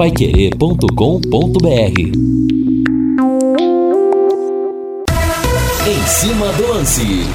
[0.00, 2.00] paiquerê.com.br
[5.86, 7.26] Em cima do lance.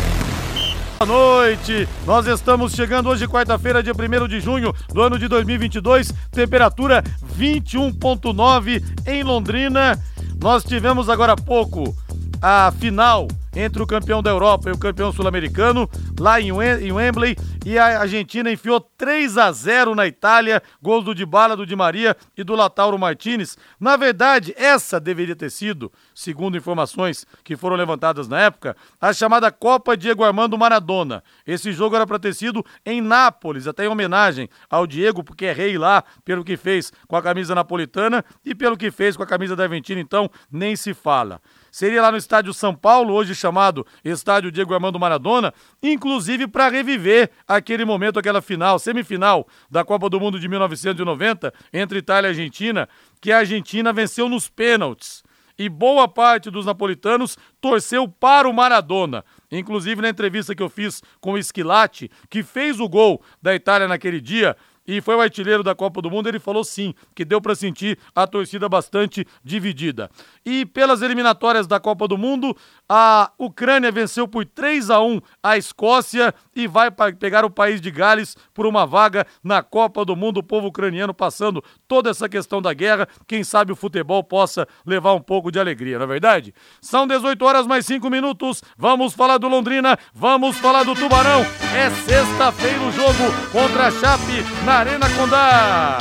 [0.98, 6.12] Boa noite, nós estamos chegando hoje, quarta-feira, dia 1 de junho do ano de 2022,
[6.32, 7.04] temperatura
[7.38, 10.04] 21,9 em Londrina.
[10.42, 11.96] Nós tivemos agora há pouco
[12.42, 17.80] a final entre o campeão da Europa e o campeão sul-americano, lá em Wembley, e
[17.80, 22.44] a Argentina enfiou 3 a 0 na Itália, gols do Dybala, do Di Maria e
[22.44, 23.57] do Latauro Martinez.
[23.80, 29.52] Na verdade, essa deveria ter sido, segundo informações que foram levantadas na época, a chamada
[29.52, 31.23] Copa Diego Armando Maradona.
[31.47, 35.53] Esse jogo era para ter sido em Nápoles, até em homenagem ao Diego, porque é
[35.53, 39.27] rei lá, pelo que fez com a camisa napolitana e pelo que fez com a
[39.27, 41.41] camisa da Argentina, então nem se fala
[41.75, 47.29] seria lá no Estádio São Paulo, hoje chamado Estádio Diego Armando Maradona, inclusive para reviver
[47.45, 52.88] aquele momento, aquela final, semifinal da Copa do Mundo de 1990 entre Itália e Argentina,
[53.19, 55.22] que a Argentina venceu nos pênaltis.
[55.59, 59.25] E boa parte dos napolitanos torceu para o Maradona.
[59.52, 63.85] Inclusive na entrevista que eu fiz com o Esquilate, que fez o gol da Itália
[63.85, 64.55] naquele dia,
[64.88, 67.97] e foi o artilheiro da Copa do Mundo, ele falou sim, que deu para sentir
[68.14, 70.09] a torcida bastante dividida.
[70.45, 72.55] E pelas eliminatórias da Copa do Mundo,
[72.88, 77.89] a Ucrânia venceu por 3 a 1 a Escócia e vai pegar o país de
[77.89, 80.38] Gales por uma vaga na Copa do Mundo.
[80.38, 85.14] O povo ucraniano passando toda essa questão da guerra, quem sabe o futebol possa levar
[85.14, 86.53] um pouco de alegria, não é verdade?
[86.81, 88.61] São 18 horas mais 5 minutos.
[88.78, 91.45] Vamos falar do Londrina, vamos falar do Tubarão.
[91.75, 95.97] É sexta-feira o jogo contra a Chape na Arena Condá.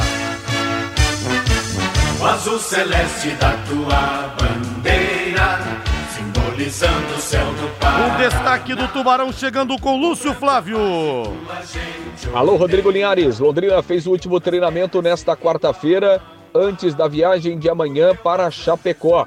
[2.20, 5.23] O azul celeste da tua bandeira,
[6.64, 8.14] simbolizando o céu do Pará.
[8.14, 10.78] O destaque do Tubarão chegando com Lúcio Flávio.
[12.32, 13.38] Alô, Rodrigo Linhares.
[13.38, 16.22] Londrina fez o último treinamento nesta quarta-feira,
[16.54, 19.26] antes da viagem de amanhã para Chapecó.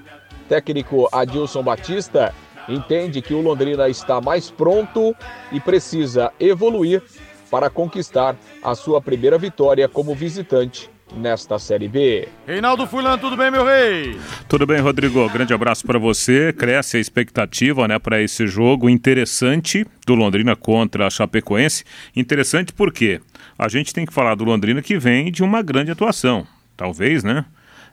[0.50, 2.34] Técnico Adilson Batista
[2.68, 5.16] entende que o Londrina está mais pronto
[5.52, 7.04] e precisa evoluir
[7.52, 12.28] para conquistar a sua primeira vitória como visitante nesta Série B.
[12.46, 14.20] Reinaldo Fulan, tudo bem, meu rei?
[14.48, 15.30] Tudo bem, Rodrigo.
[15.30, 16.54] Grande abraço para você.
[16.54, 21.84] Cresce a expectativa, né, para esse jogo interessante do Londrina contra a Chapecoense.
[22.16, 23.22] Interessante porque
[23.58, 26.46] a gente tem que falar do Londrina que vem de uma grande atuação.
[26.76, 27.46] Talvez, né?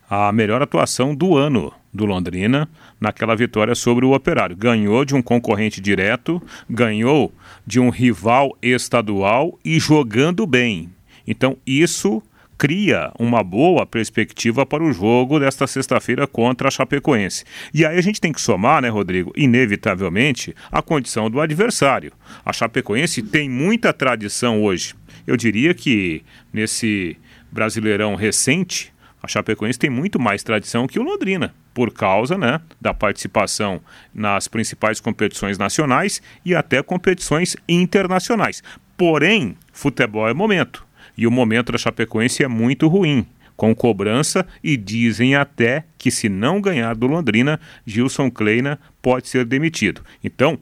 [0.09, 2.69] A melhor atuação do ano do Londrina
[3.01, 4.57] naquela vitória sobre o Operário.
[4.57, 7.33] Ganhou de um concorrente direto, ganhou
[7.67, 10.91] de um rival estadual e jogando bem.
[11.27, 12.23] Então, isso
[12.59, 17.45] cria uma boa perspectiva para o jogo desta sexta-feira contra a Chapecoense.
[17.73, 22.13] E aí a gente tem que somar, né, Rodrigo, inevitavelmente, a condição do adversário.
[22.45, 24.95] A Chapecoense tem muita tradição hoje.
[25.27, 26.23] Eu diria que
[26.53, 27.17] nesse
[27.51, 32.93] Brasileirão recente, a Chapecoense tem muito mais tradição que o Londrina, por causa né, da
[32.93, 33.81] participação
[34.15, 38.63] nas principais competições nacionais e até competições internacionais.
[38.97, 40.84] Porém, futebol é momento.
[41.17, 43.27] E o momento da Chapecoense é muito ruim,
[43.57, 49.45] com cobrança e dizem até que se não ganhar do Londrina, Gilson Kleina pode ser
[49.45, 50.03] demitido.
[50.23, 50.59] Então,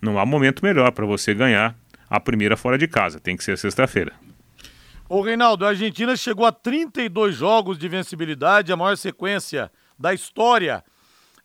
[0.00, 1.76] não há momento melhor para você ganhar
[2.10, 4.12] a primeira fora de casa, tem que ser sexta-feira.
[5.08, 10.82] Ô Reinaldo, a Argentina chegou a 32 jogos de vencibilidade, a maior sequência da história.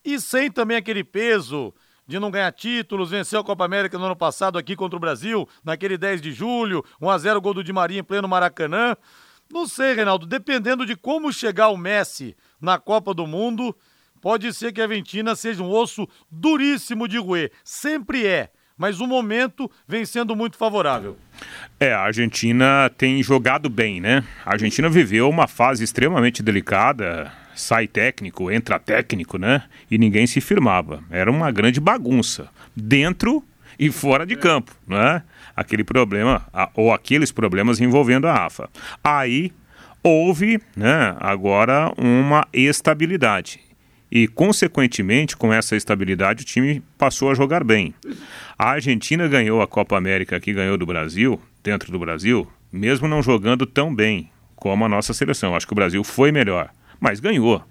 [0.04, 1.74] E sem também aquele peso
[2.10, 5.48] de não ganhar títulos, venceu a Copa América no ano passado aqui contra o Brasil,
[5.64, 8.98] naquele 10 de julho, 1 a 0 gol do Di Maria em pleno Maracanã.
[9.54, 13.78] Não sei, Reinaldo, dependendo de como chegar o Messi na Copa do Mundo,
[14.20, 17.52] pode ser que a Argentina seja um osso duríssimo de roer.
[17.64, 21.18] Sempre é mas o momento vem sendo muito favorável.
[21.78, 24.24] É, a Argentina tem jogado bem, né?
[24.46, 29.64] A Argentina viveu uma fase extremamente delicada, sai técnico, entra técnico, né?
[29.90, 31.04] E ninguém se firmava.
[31.10, 33.44] Era uma grande bagunça, dentro
[33.78, 35.24] e fora de campo, né?
[35.56, 38.70] Aquele problema, ou aqueles problemas envolvendo a AFA.
[39.04, 39.52] Aí
[40.02, 43.60] houve, né, agora uma estabilidade
[44.12, 47.94] e, consequentemente, com essa estabilidade, o time passou a jogar bem.
[48.58, 53.22] A Argentina ganhou a Copa América que ganhou do Brasil, dentro do Brasil, mesmo não
[53.22, 55.56] jogando tão bem como a nossa seleção.
[55.56, 56.70] Acho que o Brasil foi melhor,
[57.00, 57.64] mas ganhou.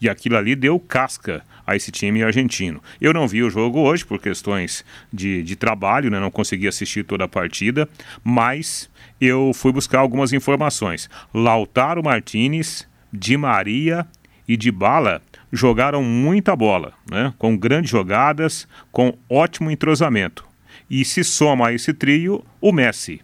[0.00, 2.82] E aquilo ali deu casca a esse time argentino.
[3.00, 6.18] Eu não vi o jogo hoje por questões de, de trabalho, né?
[6.18, 7.88] não consegui assistir toda a partida,
[8.24, 8.90] mas
[9.20, 11.08] eu fui buscar algumas informações.
[11.32, 14.06] Lautaro Martinez, Di Maria
[14.48, 17.32] e Di Bala jogaram muita bola, né?
[17.38, 20.44] com grandes jogadas, com ótimo entrosamento.
[20.90, 23.20] E se soma a esse trio o Messi.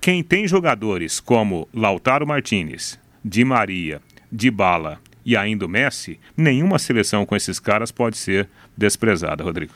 [0.00, 6.78] Quem tem jogadores como Lautaro Martinez, Di Maria, de bala e ainda o Messi, nenhuma
[6.78, 9.74] seleção com esses caras pode ser desprezada, Rodrigo.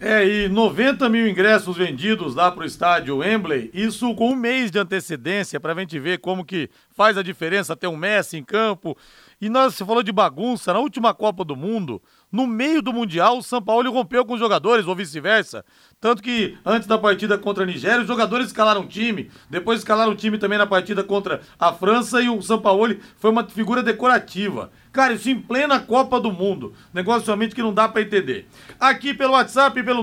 [0.00, 4.78] É, e 90 mil ingressos vendidos lá pro estádio Wembley, isso com um mês de
[4.78, 8.96] antecedência para a gente ver como que faz a diferença ter um Messi em campo.
[9.40, 13.38] E nós, você falou de bagunça, na última Copa do Mundo, no meio do Mundial,
[13.38, 15.64] o São Paulo rompeu com os jogadores, ou vice-versa.
[16.00, 20.12] Tanto que antes da partida contra a Nigéria, os jogadores escalaram o time, depois escalaram
[20.12, 23.82] o time também na partida contra a França e o São Paulo foi uma figura
[23.82, 24.70] decorativa.
[24.98, 26.74] Cara, isso em plena Copa do Mundo.
[26.92, 28.48] Negócio somente que não dá para entender.
[28.80, 30.02] Aqui pelo WhatsApp, pelo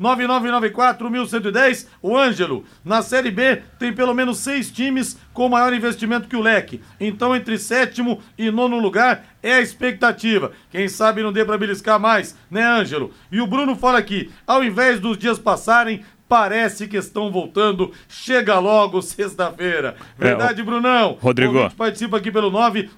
[0.00, 2.64] 99994-1110, o Ângelo.
[2.82, 6.80] Na Série B tem pelo menos seis times com maior investimento que o Leque.
[6.98, 10.52] Então, entre sétimo e nono lugar é a expectativa.
[10.70, 13.12] Quem sabe não dê para beliscar mais, né, Ângelo?
[13.30, 17.92] E o Bruno fala aqui: ao invés dos dias passarem, parece que estão voltando.
[18.08, 19.96] Chega logo sexta-feira.
[20.16, 21.18] Verdade, é, Brunão?
[21.20, 21.68] Rodrigo.
[21.76, 22.52] participa aqui pelo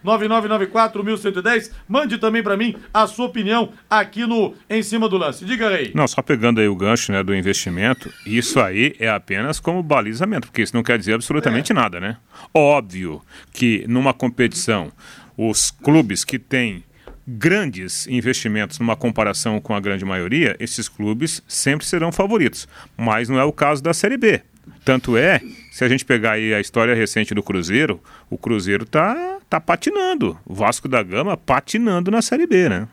[0.04, 1.70] 99994-1110.
[1.88, 5.46] Mande também para mim a sua opinião aqui no Em Cima do Lance.
[5.46, 5.92] Diga aí.
[5.94, 10.48] Não, só pegando aí o gancho né, do investimento, isso aí é apenas como balizamento,
[10.48, 11.74] porque isso não quer dizer absolutamente é.
[11.74, 12.18] nada, né?
[12.52, 14.92] Óbvio que numa competição,
[15.38, 16.84] os clubes que têm
[17.26, 22.68] grandes investimentos numa comparação com a grande maioria, esses clubes sempre serão favoritos.
[22.96, 24.42] Mas não é o caso da Série B.
[24.84, 25.40] Tanto é,
[25.70, 30.38] se a gente pegar aí a história recente do Cruzeiro, o Cruzeiro tá, tá patinando.
[30.44, 32.88] O Vasco da Gama patinando na Série B, né?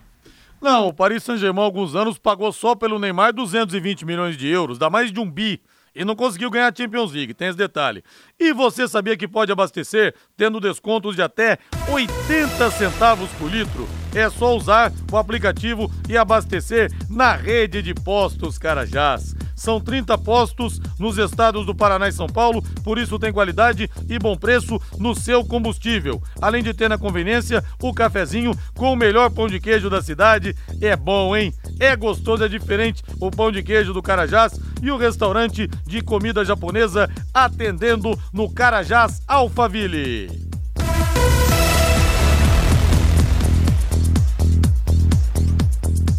[0.62, 4.90] Não, o Paris Saint-Germain, alguns anos, pagou só pelo Neymar 220 milhões de euros, dá
[4.90, 5.62] mais de um bi
[5.96, 8.04] e não conseguiu ganhar a Champions League, tem esse detalhe.
[8.40, 11.58] E você sabia que pode abastecer tendo descontos de até
[11.90, 13.88] 80 centavos por litro?
[14.14, 19.36] É só usar o aplicativo e abastecer na rede de postos Carajás.
[19.60, 24.18] São 30 postos nos estados do Paraná e São Paulo, por isso tem qualidade e
[24.18, 26.24] bom preço no seu combustível.
[26.42, 30.56] Além de ter na conveniência o cafezinho com o melhor pão de queijo da cidade.
[30.80, 31.54] É bom, hein?
[31.78, 36.46] É gostoso, é diferente o pão de queijo do Carajás e o restaurante de comida
[36.46, 40.49] japonesa atendendo no Carajás Alphaville.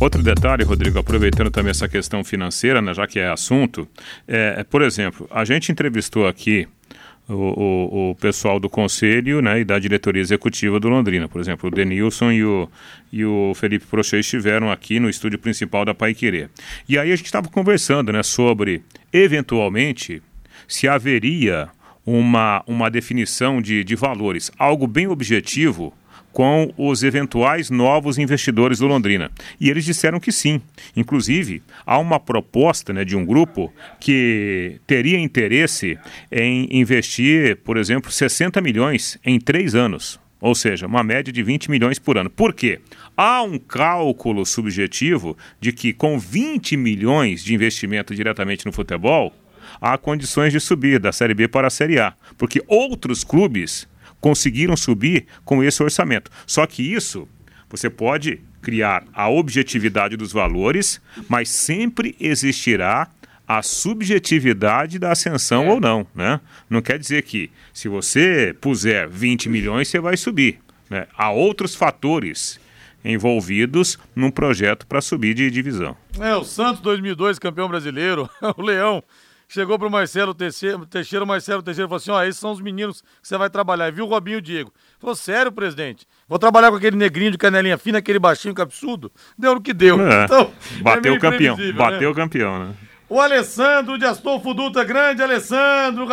[0.01, 3.87] Outro detalhe, Rodrigo, aproveitando também essa questão financeira, né, já que é assunto,
[4.27, 6.67] é, é, por exemplo, a gente entrevistou aqui
[7.29, 11.29] o, o, o, pessoal do conselho né, e da diretoria executiva do Londrina.
[11.29, 12.67] Por exemplo, o Denilson e o,
[13.13, 16.49] e o Felipe Prochet estiveram aqui no estúdio principal da Pai Querer.
[16.89, 18.83] E aí a gente estava conversando né, sobre,
[19.13, 20.23] eventualmente,
[20.67, 21.69] se haveria
[22.07, 25.93] uma, uma definição de, de valores, algo bem objetivo
[26.33, 29.31] com os eventuais novos investidores do Londrina.
[29.61, 30.61] E eles disseram que sim.
[30.97, 35.99] Inclusive, há uma proposta né, de um grupo que teria interesse
[36.31, 40.21] em investir, por exemplo, 60 milhões em três anos.
[40.41, 42.31] Ou seja, uma média de 20 milhões por ano.
[42.31, 42.81] Por quê?
[43.15, 49.35] Há um cálculo subjetivo de que com 20 milhões de investimento diretamente no futebol,
[49.79, 52.15] há condições de subir da Série B para a Série A.
[52.39, 53.87] Porque outros clubes
[54.21, 56.31] conseguiram subir com esse orçamento.
[56.47, 57.29] Só que isso
[57.69, 63.09] você pode criar a objetividade dos valores, mas sempre existirá
[63.47, 65.71] a subjetividade da ascensão é.
[65.71, 66.41] ou não, né?
[66.69, 70.61] Não quer dizer que se você puser 20 milhões você vai subir.
[70.89, 71.07] Né?
[71.17, 72.61] Há outros fatores
[73.05, 75.97] envolvidos num projeto para subir de divisão.
[76.21, 79.03] É, o Santos 2002 campeão brasileiro, o Leão
[79.51, 80.79] chegou pro Marcelo Teixeira,
[81.23, 83.89] o Marcelo Teixeira falou assim: ó, esses são os meninos que você vai trabalhar.
[83.89, 84.73] E viu o Robinho e o Diego.
[84.99, 86.07] Falou, sério, presidente?
[86.29, 89.11] Vou trabalhar com aquele negrinho de canelinha fina, aquele baixinho capuçudo?
[89.37, 90.01] Deu no que deu.
[90.01, 90.21] É.
[90.31, 90.53] Então,
[90.83, 91.57] bateu é o campeão.
[91.75, 92.23] Bateu o né?
[92.23, 92.75] campeão, né?
[93.13, 96.07] O Alessandro de Astolfo Dutra, grande Alessandro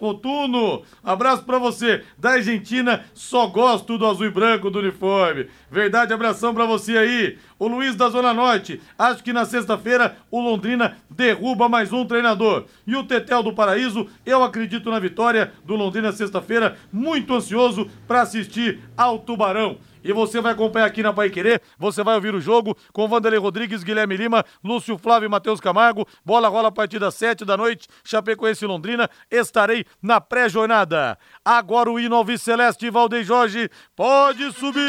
[0.00, 2.02] Rotuno, abraço para você.
[2.18, 5.46] Da Argentina, só gosto do azul e branco do uniforme.
[5.70, 7.38] Verdade, abração para você aí.
[7.60, 12.64] O Luiz da Zona Norte, acho que na sexta-feira o Londrina derruba mais um treinador.
[12.84, 18.22] E o Tetel do Paraíso, eu acredito na vitória do Londrina sexta-feira, muito ansioso para
[18.22, 19.78] assistir ao Tubarão.
[20.04, 21.62] E você vai acompanhar aqui na Pai Querer.
[21.78, 26.06] Você vai ouvir o jogo com Vanderlei Rodrigues, Guilherme Lima, Lúcio Flávio e Matheus Camargo.
[26.24, 27.88] Bola rola a partir das sete da noite.
[28.04, 29.08] Chapecoense e Londrina.
[29.30, 31.18] Estarei na pré-jornada.
[31.44, 34.82] Agora o hino Alves Celeste Valdeir Jorge pode subir.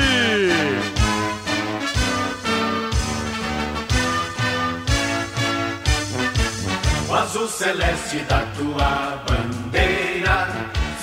[7.10, 10.48] O azul celeste da tua bandeira,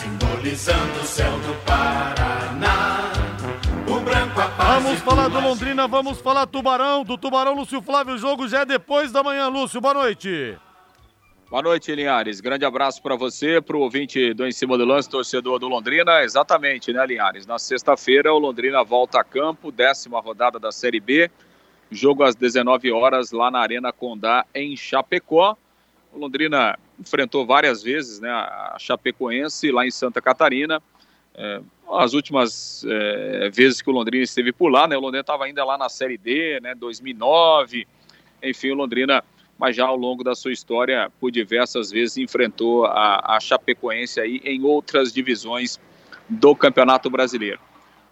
[0.03, 1.80] simbolizando o céu do Paraná.
[4.73, 8.15] Vamos falar do Londrina, vamos falar Tubarão, do Tubarão Lúcio Flávio.
[8.15, 9.81] O jogo já é depois da manhã, Lúcio.
[9.81, 10.57] Boa noite.
[11.51, 12.41] Boa noite, Linhares.
[12.41, 16.23] Grande abraço para você, para o ouvinte do Em Cima do Lance, torcedor do Londrina.
[16.23, 17.47] Exatamente, né, Linhares?
[17.47, 21.29] Na sexta-feira, o Londrina volta a campo, décima rodada da Série B.
[21.91, 25.57] Jogo às 19 horas lá na Arena Condá, em Chapecó.
[26.13, 30.81] O Londrina enfrentou várias vezes né, a Chapecoense lá em Santa Catarina.
[31.35, 31.61] É,
[31.93, 35.65] as últimas é, vezes que o Londrina esteve por lá, né, o Londrina estava ainda
[35.65, 37.87] lá na Série D, né, 2009.
[38.43, 39.25] Enfim, o Londrina
[39.61, 44.41] mas já ao longo da sua história, por diversas vezes, enfrentou a, a Chapecoense aí
[44.43, 45.79] em outras divisões
[46.27, 47.61] do Campeonato Brasileiro.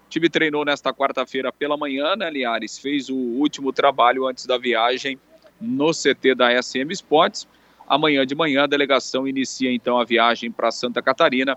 [0.06, 2.78] O time treinou nesta quarta-feira pela manhã, né, Liares?
[2.78, 5.18] Fez o último trabalho antes da viagem
[5.58, 7.48] no CT da SM Sports.
[7.88, 11.56] Amanhã de manhã, a delegação inicia então a viagem para Santa Catarina.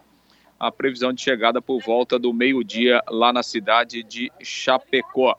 [0.62, 5.36] A previsão de chegada por volta do meio-dia lá na cidade de Chapecó.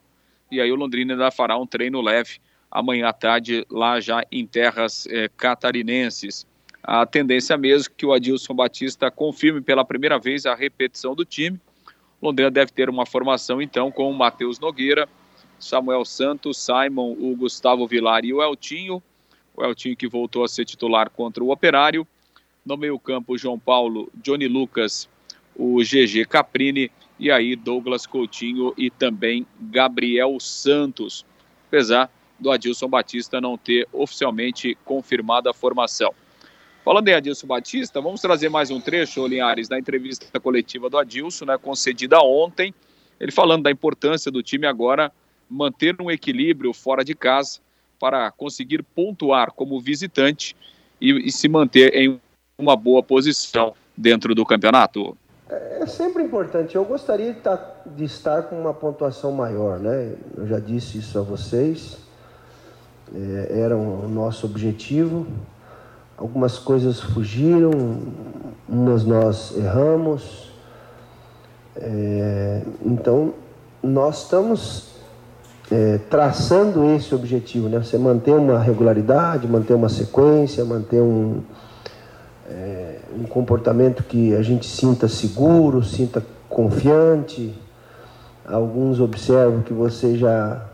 [0.50, 4.44] E aí o Londrina ainda fará um treino leve amanhã à tarde, lá já em
[4.44, 6.44] terras eh, catarinenses.
[6.82, 11.60] A tendência mesmo que o Adilson Batista confirme pela primeira vez a repetição do time.
[12.20, 15.08] Londrina deve ter uma formação, então, com o Matheus Nogueira,
[15.56, 19.00] Samuel Santos, Simon, o Gustavo Vilar e o Eltinho.
[19.54, 22.04] O Eltinho que voltou a ser titular contra o Operário.
[22.66, 25.08] No meio-campo, João Paulo, Johnny Lucas,
[25.56, 31.24] o GG Caprini e aí Douglas Coutinho e também Gabriel Santos.
[31.68, 36.12] Apesar do Adilson Batista não ter oficialmente confirmado a formação.
[36.84, 41.44] Falando em Adilson Batista, vamos trazer mais um trecho, Linhares, da entrevista coletiva do Adilson,
[41.44, 42.74] né, concedida ontem.
[43.20, 45.12] Ele falando da importância do time agora
[45.48, 47.60] manter um equilíbrio fora de casa
[48.00, 50.56] para conseguir pontuar como visitante
[51.00, 52.20] e, e se manter em
[52.58, 55.16] uma boa posição dentro do campeonato.
[55.52, 56.74] É, é sempre importante.
[56.74, 60.14] Eu gostaria de estar, tá, de estar com uma pontuação maior, né?
[60.36, 61.98] Eu já disse isso a vocês
[63.14, 65.26] é, era o nosso objetivo.
[66.16, 67.70] Algumas coisas fugiram,
[68.68, 70.50] umas nós erramos.
[71.76, 73.34] É, então,
[73.82, 74.92] nós estamos
[75.70, 77.78] é, traçando esse objetivo, né?
[77.78, 81.42] Você manter uma regularidade, manter uma sequência, manter um,
[82.48, 87.54] é, um comportamento que a gente sinta seguro, sinta confiante.
[88.44, 90.68] Alguns observam que você já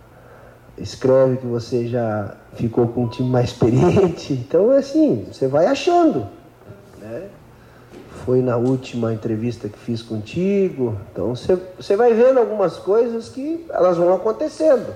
[0.80, 4.32] escreve que você já ficou com um time mais experiente.
[4.48, 6.26] Então, é assim, você vai achando.
[7.00, 7.24] Né?
[8.24, 10.96] Foi na última entrevista que fiz contigo.
[11.12, 14.94] Então, você, vai vendo algumas coisas que elas vão acontecendo.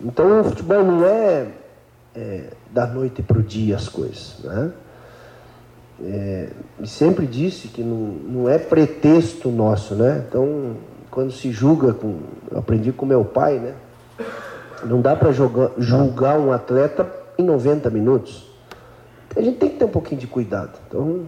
[0.00, 1.48] Então, o futebol não é,
[2.14, 4.36] é da noite para o dia as coisas.
[4.42, 4.72] Né?
[6.02, 6.48] É,
[6.84, 10.24] sempre disse que não, não é pretexto nosso, né?
[10.26, 10.76] Então,
[11.10, 12.20] quando se julga com.
[12.54, 13.74] Aprendi com meu pai, né?
[14.84, 18.48] Não dá para julgar um atleta em 90 minutos.
[19.36, 20.72] A gente tem que ter um pouquinho de cuidado.
[20.88, 21.26] Então,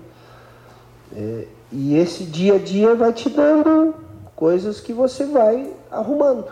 [1.14, 3.94] é, e esse dia a dia vai te dando
[4.34, 6.46] coisas que você vai arrumando.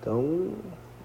[0.00, 0.50] Então,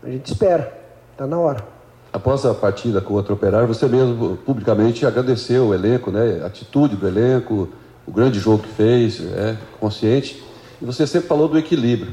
[0.04, 0.74] a gente espera.
[1.14, 1.77] Está na hora.
[2.18, 6.40] Após a partida com o operário, você mesmo publicamente agradeceu o elenco, né?
[6.42, 7.70] a atitude do elenco,
[8.08, 10.44] o grande jogo que fez, é, consciente.
[10.82, 12.12] E você sempre falou do equilíbrio.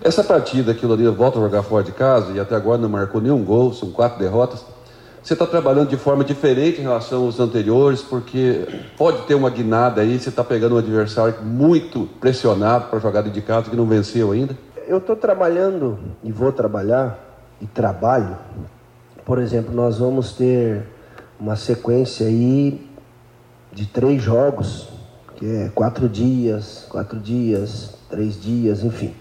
[0.00, 2.88] Essa partida que o Londrina volta a jogar fora de casa e até agora não
[2.88, 4.64] marcou nenhum gol, são quatro derrotas.
[5.20, 10.00] Você está trabalhando de forma diferente em relação aos anteriores, porque pode ter uma guinada
[10.00, 14.30] aí, você está pegando um adversário muito pressionado para jogar de casa que não venceu
[14.30, 14.56] ainda?
[14.86, 17.18] Eu estou trabalhando e vou trabalhar
[17.60, 18.36] e trabalho.
[19.24, 20.82] Por exemplo, nós vamos ter
[21.40, 22.86] uma sequência aí
[23.72, 24.88] de três jogos,
[25.36, 29.14] que é quatro dias, quatro dias, três dias, enfim.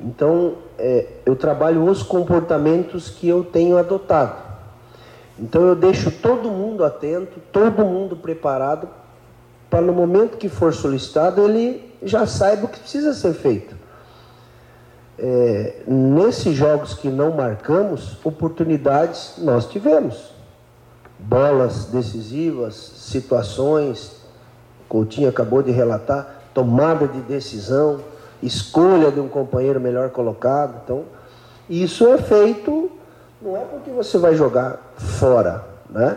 [0.00, 4.36] Então, é, eu trabalho os comportamentos que eu tenho adotado.
[5.38, 8.88] Então, eu deixo todo mundo atento, todo mundo preparado,
[9.68, 13.81] para no momento que for solicitado, ele já saiba o que precisa ser feito.
[15.24, 20.32] É, nesses jogos que não marcamos, oportunidades nós tivemos.
[21.18, 24.20] Bolas decisivas, situações,
[24.88, 28.00] Coutinho acabou de relatar, tomada de decisão
[28.42, 30.80] escolha de um companheiro melhor colocado.
[30.84, 31.04] Então,
[31.70, 32.90] isso é feito
[33.40, 36.16] não é porque você vai jogar fora, né?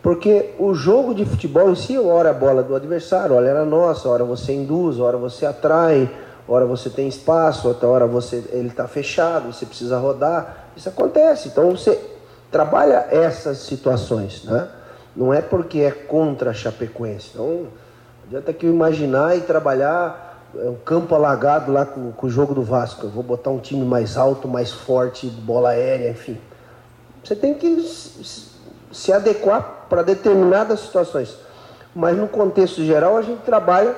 [0.00, 4.08] Porque o jogo de futebol em si, hora a bola do adversário, olha era nossa,
[4.08, 6.08] hora você induz, hora você atrai,
[6.48, 10.66] hora você tem espaço, outra hora você ele está fechado, você precisa rodar.
[10.76, 11.48] Isso acontece.
[11.48, 11.98] Então você
[12.50, 14.68] trabalha essas situações, né?
[15.14, 17.30] Não é porque é contra a Chapecoense.
[17.34, 17.66] Então,
[18.26, 22.62] adianta que imaginar e trabalhar é um campo alagado lá com, com, o jogo do
[22.62, 23.06] Vasco.
[23.06, 26.38] Eu vou botar um time mais alto, mais forte, bola aérea, enfim.
[27.22, 27.80] Você tem que
[28.92, 31.36] se adequar para determinadas situações.
[31.94, 33.94] Mas no contexto geral, a gente trabalha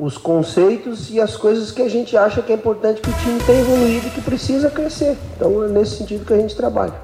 [0.00, 3.40] os conceitos e as coisas que a gente acha que é importante que o time
[3.44, 5.16] tenha evoluído e que precisa crescer.
[5.36, 6.94] Então é nesse sentido que a gente trabalha.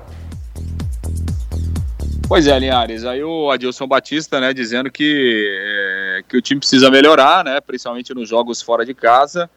[2.26, 6.90] Pois é, Linhares, aí o Adilson Batista, né, dizendo que, é, que o time precisa
[6.90, 9.50] melhorar, né, principalmente nos jogos fora de casa,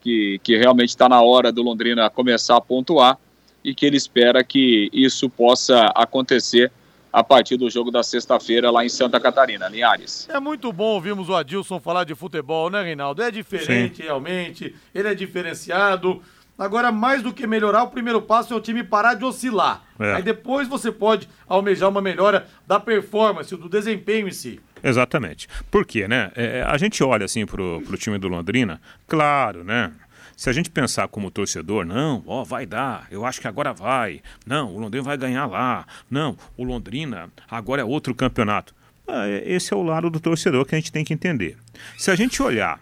[0.00, 3.18] que, que realmente está na hora do Londrina começar a pontuar
[3.62, 6.72] e que ele espera que isso possa acontecer
[7.16, 9.68] a partir do jogo da sexta-feira lá em Santa Catarina.
[9.68, 10.28] Linhares.
[10.30, 13.22] É muito bom ouvirmos o Adilson falar de futebol, né, Reinaldo?
[13.22, 14.02] É diferente, Sim.
[14.02, 16.22] realmente, ele é diferenciado.
[16.58, 19.82] Agora, mais do que melhorar, o primeiro passo é o time parar de oscilar.
[19.98, 20.16] É.
[20.16, 24.60] Aí depois você pode almejar uma melhora da performance, do desempenho em si.
[24.82, 25.48] Exatamente.
[25.70, 26.30] Por quê, né?
[26.36, 29.90] É, a gente olha assim pro, pro time do Londrina, claro, né?
[30.36, 34.20] Se a gente pensar como torcedor, não, ó, vai dar, eu acho que agora vai.
[34.46, 35.86] Não, o Londrina vai ganhar lá.
[36.10, 38.74] Não, o Londrina agora é outro campeonato.
[39.08, 41.56] Ah, é, esse é o lado do torcedor que a gente tem que entender.
[41.96, 42.78] Se a gente olhar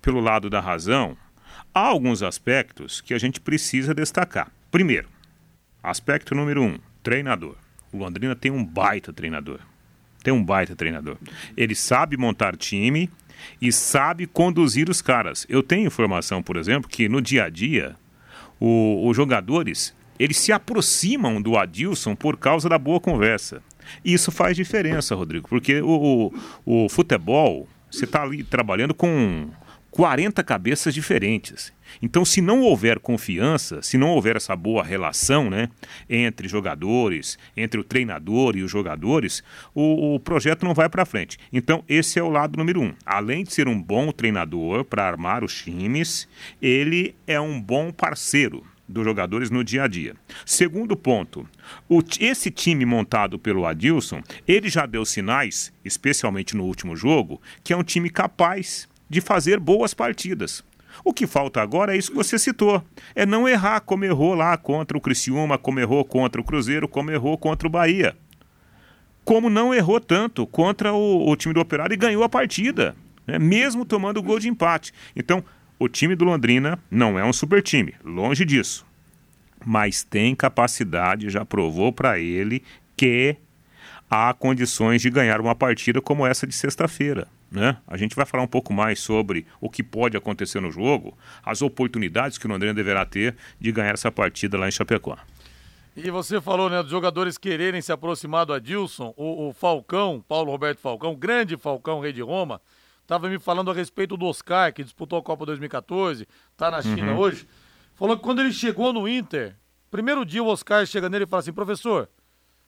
[0.00, 1.16] pelo lado da razão,
[1.74, 4.52] há alguns aspectos que a gente precisa destacar.
[4.70, 5.08] Primeiro,
[5.82, 7.56] aspecto número um, treinador.
[7.92, 9.58] O Londrina tem um baita treinador.
[10.22, 11.16] Tem um baita treinador.
[11.56, 13.10] Ele sabe montar time
[13.60, 15.46] e sabe conduzir os caras.
[15.48, 17.96] Eu tenho informação, por exemplo, que no dia a dia
[18.60, 23.62] o, os jogadores eles se aproximam do Adilson por causa da boa conversa.
[24.04, 26.30] Isso faz diferença, Rodrigo, porque o,
[26.64, 29.48] o, o futebol, você está ali trabalhando com
[29.92, 31.70] 40 cabeças diferentes.
[32.00, 35.68] Então, se não houver confiança, se não houver essa boa relação né,
[36.08, 39.44] entre jogadores, entre o treinador e os jogadores,
[39.74, 41.38] o, o projeto não vai para frente.
[41.52, 42.94] Então, esse é o lado número um.
[43.04, 46.26] Além de ser um bom treinador para armar os times,
[46.60, 50.14] ele é um bom parceiro dos jogadores no dia a dia.
[50.46, 51.46] Segundo ponto,
[51.86, 57.74] o, esse time montado pelo Adilson, ele já deu sinais, especialmente no último jogo, que
[57.74, 60.64] é um time capaz de fazer boas partidas.
[61.04, 62.82] O que falta agora é isso que você citou.
[63.14, 67.10] É não errar como errou lá contra o Criciúma, como errou contra o Cruzeiro, como
[67.10, 68.16] errou contra o Bahia.
[69.22, 73.38] Como não errou tanto contra o, o time do Operário e ganhou a partida, né?
[73.38, 74.94] mesmo tomando o gol de empate.
[75.14, 75.44] Então,
[75.78, 78.86] o time do Londrina não é um super time, longe disso.
[79.64, 82.62] Mas tem capacidade, já provou para ele
[82.96, 83.36] que
[84.10, 87.28] há condições de ganhar uma partida como essa de sexta-feira.
[87.52, 87.76] Né?
[87.86, 91.60] A gente vai falar um pouco mais sobre o que pode acontecer no jogo, as
[91.60, 95.18] oportunidades que o Londrina deverá ter de ganhar essa partida lá em Chapecó.
[95.94, 100.50] E você falou, né, dos jogadores quererem se aproximar do Adilson, o, o Falcão, Paulo
[100.50, 102.58] Roberto Falcão, grande Falcão, rei de Roma,
[103.02, 107.12] estava me falando a respeito do Oscar, que disputou a Copa 2014, está na China
[107.12, 107.18] uhum.
[107.18, 107.46] hoje,
[107.94, 109.54] falou que quando ele chegou no Inter,
[109.90, 112.08] primeiro dia o Oscar chega nele e fala assim, professor,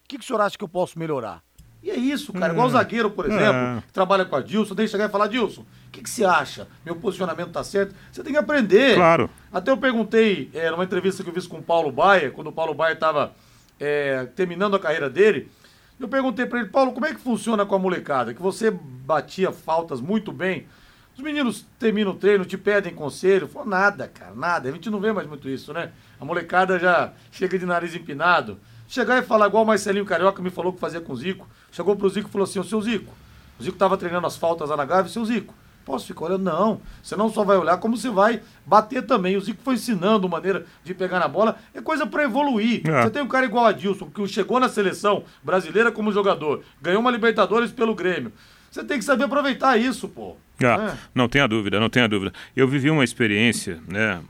[0.04, 1.42] o que, que o senhor acha que eu posso melhorar?
[1.84, 2.54] E é isso, cara.
[2.54, 2.72] Igual o hum.
[2.72, 3.82] zagueiro, por exemplo, é.
[3.86, 6.24] que trabalha com a Dilson, tem que chegar e falar, Dilson, o que, que você
[6.24, 6.66] acha?
[6.82, 7.94] Meu posicionamento tá certo?
[8.10, 8.94] Você tem que aprender.
[8.94, 9.28] Claro.
[9.52, 12.52] Até eu perguntei, é, numa entrevista que eu fiz com o Paulo Baia, quando o
[12.52, 13.34] Paulo Baia estava
[13.78, 15.50] é, terminando a carreira dele,
[16.00, 18.32] eu perguntei para ele, Paulo, como é que funciona com a molecada?
[18.32, 20.66] Que você batia faltas muito bem.
[21.14, 23.46] Os meninos terminam o treino, te pedem conselho.
[23.46, 24.70] Falou, nada, cara, nada.
[24.70, 25.92] A gente não vê mais muito isso, né?
[26.18, 28.58] A molecada já chega de nariz empinado.
[28.94, 31.48] Chegar e falar igual o Marcelinho Carioca me falou que fazia com o Zico.
[31.72, 33.12] Chegou pro Zico e falou assim, ô seu Zico,
[33.58, 35.52] o Zico tava treinando as faltas lá na Gávea, seu Zico,
[35.84, 36.44] posso ficar olhando?
[36.44, 39.36] Não, você não só vai olhar, como você vai bater também.
[39.36, 42.88] O Zico foi ensinando maneira de pegar na bola, é coisa para evoluir.
[42.88, 43.02] É.
[43.02, 47.00] Você tem um cara igual a Dilson, que chegou na seleção brasileira como jogador, ganhou
[47.00, 48.32] uma Libertadores pelo Grêmio.
[48.70, 50.36] Você tem que saber aproveitar isso, pô.
[50.60, 50.98] Ah, é.
[51.12, 52.32] Não tenha dúvida, não tenha dúvida.
[52.54, 54.22] Eu vivi uma experiência, né,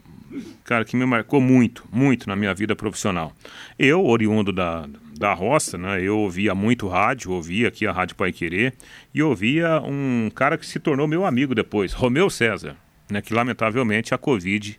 [0.64, 3.33] cara, que me marcou muito, muito na minha vida profissional.
[3.79, 8.33] Eu, oriundo da, da roça, né, eu ouvia muito rádio, ouvia aqui a Rádio Pai
[8.33, 8.75] Querer,
[9.12, 12.77] e ouvia um cara que se tornou meu amigo depois, Romeu César,
[13.11, 14.79] né, que lamentavelmente a Covid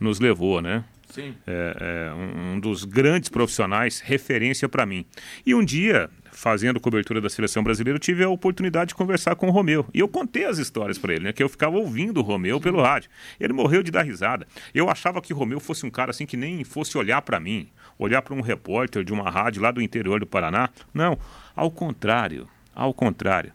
[0.00, 0.84] nos levou, né?
[1.10, 1.34] Sim.
[1.46, 5.06] É, é um, um dos grandes profissionais, referência para mim.
[5.44, 9.48] E um dia, fazendo cobertura da seleção brasileira, eu tive a oportunidade de conversar com
[9.48, 9.84] o Romeu.
[9.92, 11.32] E eu contei as histórias para ele, né?
[11.32, 13.10] Que eu ficava ouvindo o Romeu pelo rádio.
[13.40, 14.46] Ele morreu de dar risada.
[14.72, 17.68] Eu achava que o Romeu fosse um cara assim que nem fosse olhar para mim,
[17.98, 20.70] olhar para um repórter de uma rádio lá do interior do Paraná.
[20.94, 21.18] Não,
[21.56, 22.46] ao contrário.
[22.72, 23.52] Ao contrário.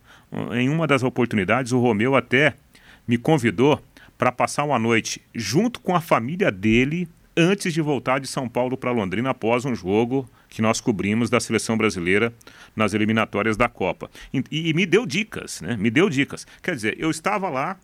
[0.52, 2.54] Em uma das oportunidades, o Romeu até
[3.08, 3.82] me convidou
[4.18, 8.76] para passar uma noite junto com a família dele antes de voltar de São Paulo
[8.76, 12.32] para Londrina após um jogo que nós cobrimos da seleção brasileira
[12.76, 14.10] nas eliminatórias da Copa.
[14.32, 15.76] E, e, me deu dicas, né?
[15.76, 16.46] Me deu dicas.
[16.62, 17.76] Quer dizer, eu estava lá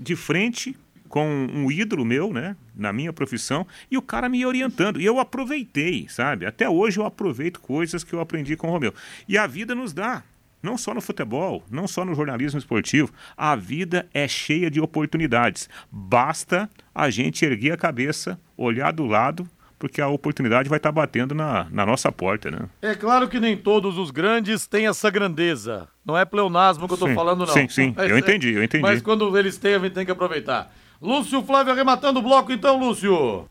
[0.00, 0.74] de frente
[1.06, 2.56] com um ídolo meu, né?
[2.74, 4.98] Na minha profissão, e o cara me orientando.
[4.98, 6.46] E eu aproveitei, sabe?
[6.46, 8.94] Até hoje eu aproveito coisas que eu aprendi com o Romeu.
[9.28, 10.22] E a vida nos dá.
[10.62, 15.68] Não só no futebol, não só no jornalismo esportivo, a vida é cheia de oportunidades.
[15.92, 19.46] Basta a gente erguer a cabeça, olhar do lado
[19.84, 22.70] porque a oportunidade vai estar tá batendo na, na nossa porta, né?
[22.80, 25.86] É claro que nem todos os grandes têm essa grandeza.
[26.02, 27.52] Não é pleonasmo que eu estou falando, não.
[27.52, 28.80] Sim, sim, mas, eu entendi, eu entendi.
[28.80, 30.74] Mas quando eles têm, a gente tem que aproveitar.
[31.02, 33.46] Lúcio Flávio arrematando o bloco, então, Lúcio.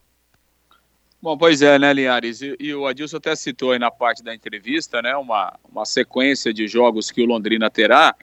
[1.22, 2.42] Bom, pois é, né, Linhares?
[2.42, 6.52] E, e, o Adilson até citou aí na parte da entrevista, né, uma, uma sequência
[6.52, 8.16] de jogos que o Londrina terá.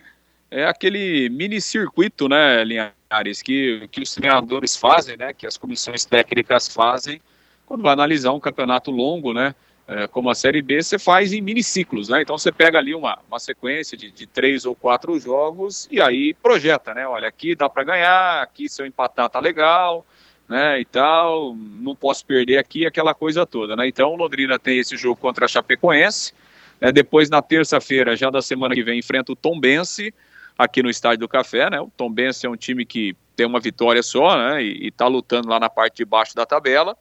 [0.51, 6.05] É aquele mini circuito, né, Linhares, que, que os treinadores fazem, né, que as comissões
[6.05, 7.21] técnicas fazem
[7.71, 9.55] quando vai analisar um campeonato longo, né,
[9.87, 12.21] é, como a Série B, você faz em miniciclos, né?
[12.21, 16.35] Então você pega ali uma, uma sequência de, de três ou quatro jogos e aí
[16.35, 17.07] projeta, né?
[17.07, 20.05] Olha, aqui dá para ganhar, aqui se eu empatar tá legal,
[20.49, 20.81] né?
[20.81, 23.87] E tal, não posso perder aqui, aquela coisa toda, né?
[23.87, 26.35] Então o Londrina tem esse jogo contra a Chapecoense,
[26.81, 26.91] né?
[26.91, 30.13] depois na terça-feira, já da semana que vem, enfrenta o Tombense
[30.59, 31.81] aqui no Estádio do Café, né?
[31.81, 34.61] O Tombense é um time que tem uma vitória só, né?
[34.61, 36.97] E, e tá lutando lá na parte de baixo da tabela.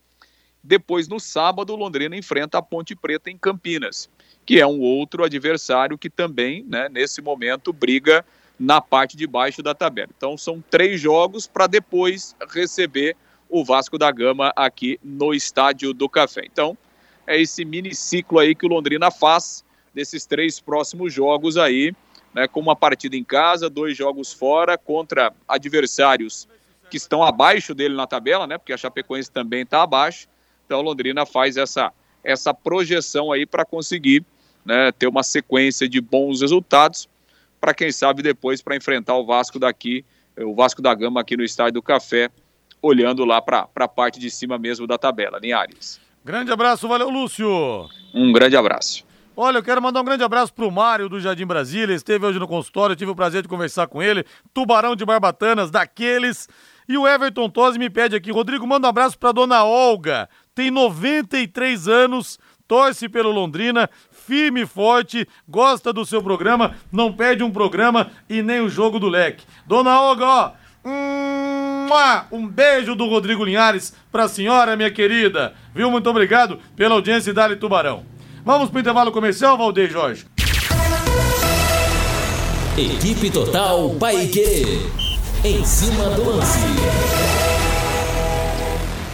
[0.63, 4.09] Depois, no sábado, Londrina enfrenta a Ponte Preta em Campinas,
[4.45, 8.25] que é um outro adversário que também, né, nesse momento, briga
[8.59, 10.09] na parte de baixo da tabela.
[10.15, 13.15] Então, são três jogos para depois receber
[13.49, 16.41] o Vasco da Gama aqui no Estádio do Café.
[16.45, 16.77] Então,
[17.25, 21.95] é esse mini ciclo aí que o Londrina faz desses três próximos jogos aí,
[22.33, 26.47] né, com uma partida em casa, dois jogos fora contra adversários
[26.91, 30.27] que estão abaixo dele na tabela, né, porque a Chapecoense também está abaixo
[30.69, 31.91] então, Londrina faz essa,
[32.23, 34.23] essa projeção aí para conseguir
[34.63, 37.09] né, ter uma sequência de bons resultados,
[37.59, 40.05] para quem sabe depois para enfrentar o Vasco daqui,
[40.37, 42.29] o Vasco da Gama aqui no Estádio do Café,
[42.83, 45.99] olhando lá para a parte de cima mesmo da tabela, Linhares.
[46.23, 47.49] Grande abraço, valeu, Lúcio.
[48.13, 49.03] Um grande abraço.
[49.35, 51.95] Olha, eu quero mandar um grande abraço pro Mário do Jardim Brasília.
[51.95, 54.23] Esteve hoje no consultório, tive o prazer de conversar com ele.
[54.53, 56.47] Tubarão de Barbatanas, daqueles.
[56.89, 60.71] E o Everton Tosi me pede aqui, Rodrigo, manda um abraço pra dona Olga, tem
[60.71, 67.51] 93 anos, torce pelo Londrina, firme e forte, gosta do seu programa, não perde um
[67.51, 69.45] programa e nem o jogo do leque.
[69.65, 70.51] Dona Olga, ó,
[72.31, 75.53] um beijo do Rodrigo Linhares pra senhora, minha querida.
[75.73, 75.89] Viu?
[75.89, 78.05] Muito obrigado pela audiência e Dali Tubarão.
[78.45, 80.25] Vamos pro intervalo comercial, Valdeir Jorge.
[82.77, 84.63] Equipe Total Paique.
[85.43, 86.59] Em cima do lance.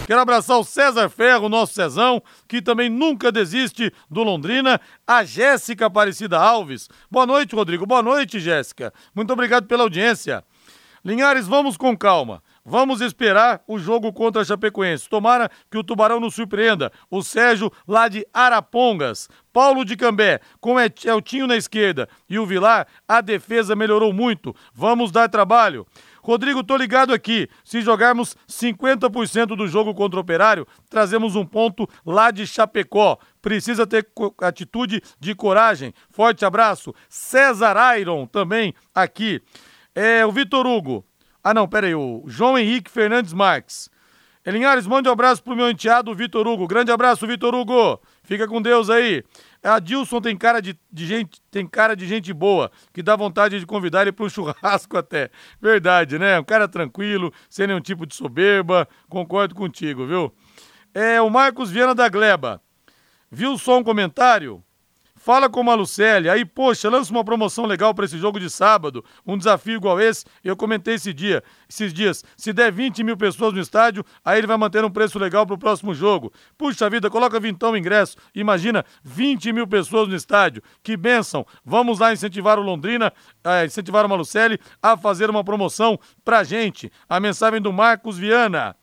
[0.06, 4.80] Quero abraçar o César Ferro, nosso Cezão, que também nunca desiste do Londrina.
[5.04, 6.88] A Jéssica Aparecida Alves.
[7.10, 7.84] Boa noite, Rodrigo.
[7.84, 8.94] Boa noite, Jéssica.
[9.12, 10.44] Muito obrigado pela audiência.
[11.04, 12.40] Linhares, vamos com calma.
[12.64, 15.08] Vamos esperar o jogo contra a Chapecoense.
[15.08, 16.92] Tomara que o Tubarão nos surpreenda.
[17.10, 19.28] O Sérgio, lá de Arapongas.
[19.52, 24.54] Paulo de Cambé, com Eltinho na esquerda e o Vilar, a defesa melhorou muito.
[24.72, 25.86] Vamos dar trabalho.
[26.26, 27.48] Rodrigo, tô ligado aqui.
[27.64, 33.16] Se jogarmos 50% do jogo contra o Operário, trazemos um ponto lá de Chapecó.
[33.40, 34.08] Precisa ter
[34.40, 35.94] atitude de coragem.
[36.10, 36.92] Forte abraço.
[37.08, 39.40] César Iron também aqui.
[39.94, 41.06] É, o Vitor Hugo.
[41.44, 41.94] Ah, não, pera aí.
[41.94, 43.88] O João Henrique Fernandes Marques.
[44.46, 46.68] Elinhares, mande um abraço pro meu enteado Vitor Hugo.
[46.68, 48.00] Grande abraço, Vitor Hugo.
[48.22, 49.24] Fica com Deus aí.
[49.60, 53.58] A Dilson tem cara de, de, gente, tem cara de gente boa, que dá vontade
[53.58, 55.30] de convidar ele para um churrasco até.
[55.60, 56.38] Verdade, né?
[56.38, 58.86] Um cara tranquilo, sem nenhum tipo de soberba.
[59.08, 60.32] Concordo contigo, viu?
[60.94, 62.62] É o Marcos Viana da Gleba.
[63.28, 64.62] Viu só um comentário?
[65.26, 66.30] Fala com o Malucelli.
[66.30, 69.04] Aí, poxa, lança uma promoção legal para esse jogo de sábado.
[69.26, 70.24] Um desafio igual esse.
[70.44, 72.24] Eu comentei esse dia, esses dias.
[72.36, 75.56] Se der 20 mil pessoas no estádio, aí ele vai manter um preço legal para
[75.56, 76.32] o próximo jogo.
[76.56, 78.16] Puxa vida, coloca vintão o ingresso.
[78.36, 80.62] Imagina 20 mil pessoas no estádio.
[80.80, 81.44] Que benção.
[81.64, 83.12] Vamos lá incentivar o Londrina,
[83.44, 86.88] uh, incentivar o Malucelli a fazer uma promoção pra gente.
[87.08, 88.76] A mensagem do Marcos Viana.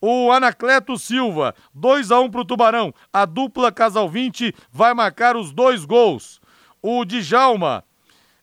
[0.00, 2.94] O Anacleto Silva, 2 a 1 para o Tubarão.
[3.12, 6.40] A dupla Casal 20 vai marcar os dois gols.
[6.80, 7.82] O Djalma,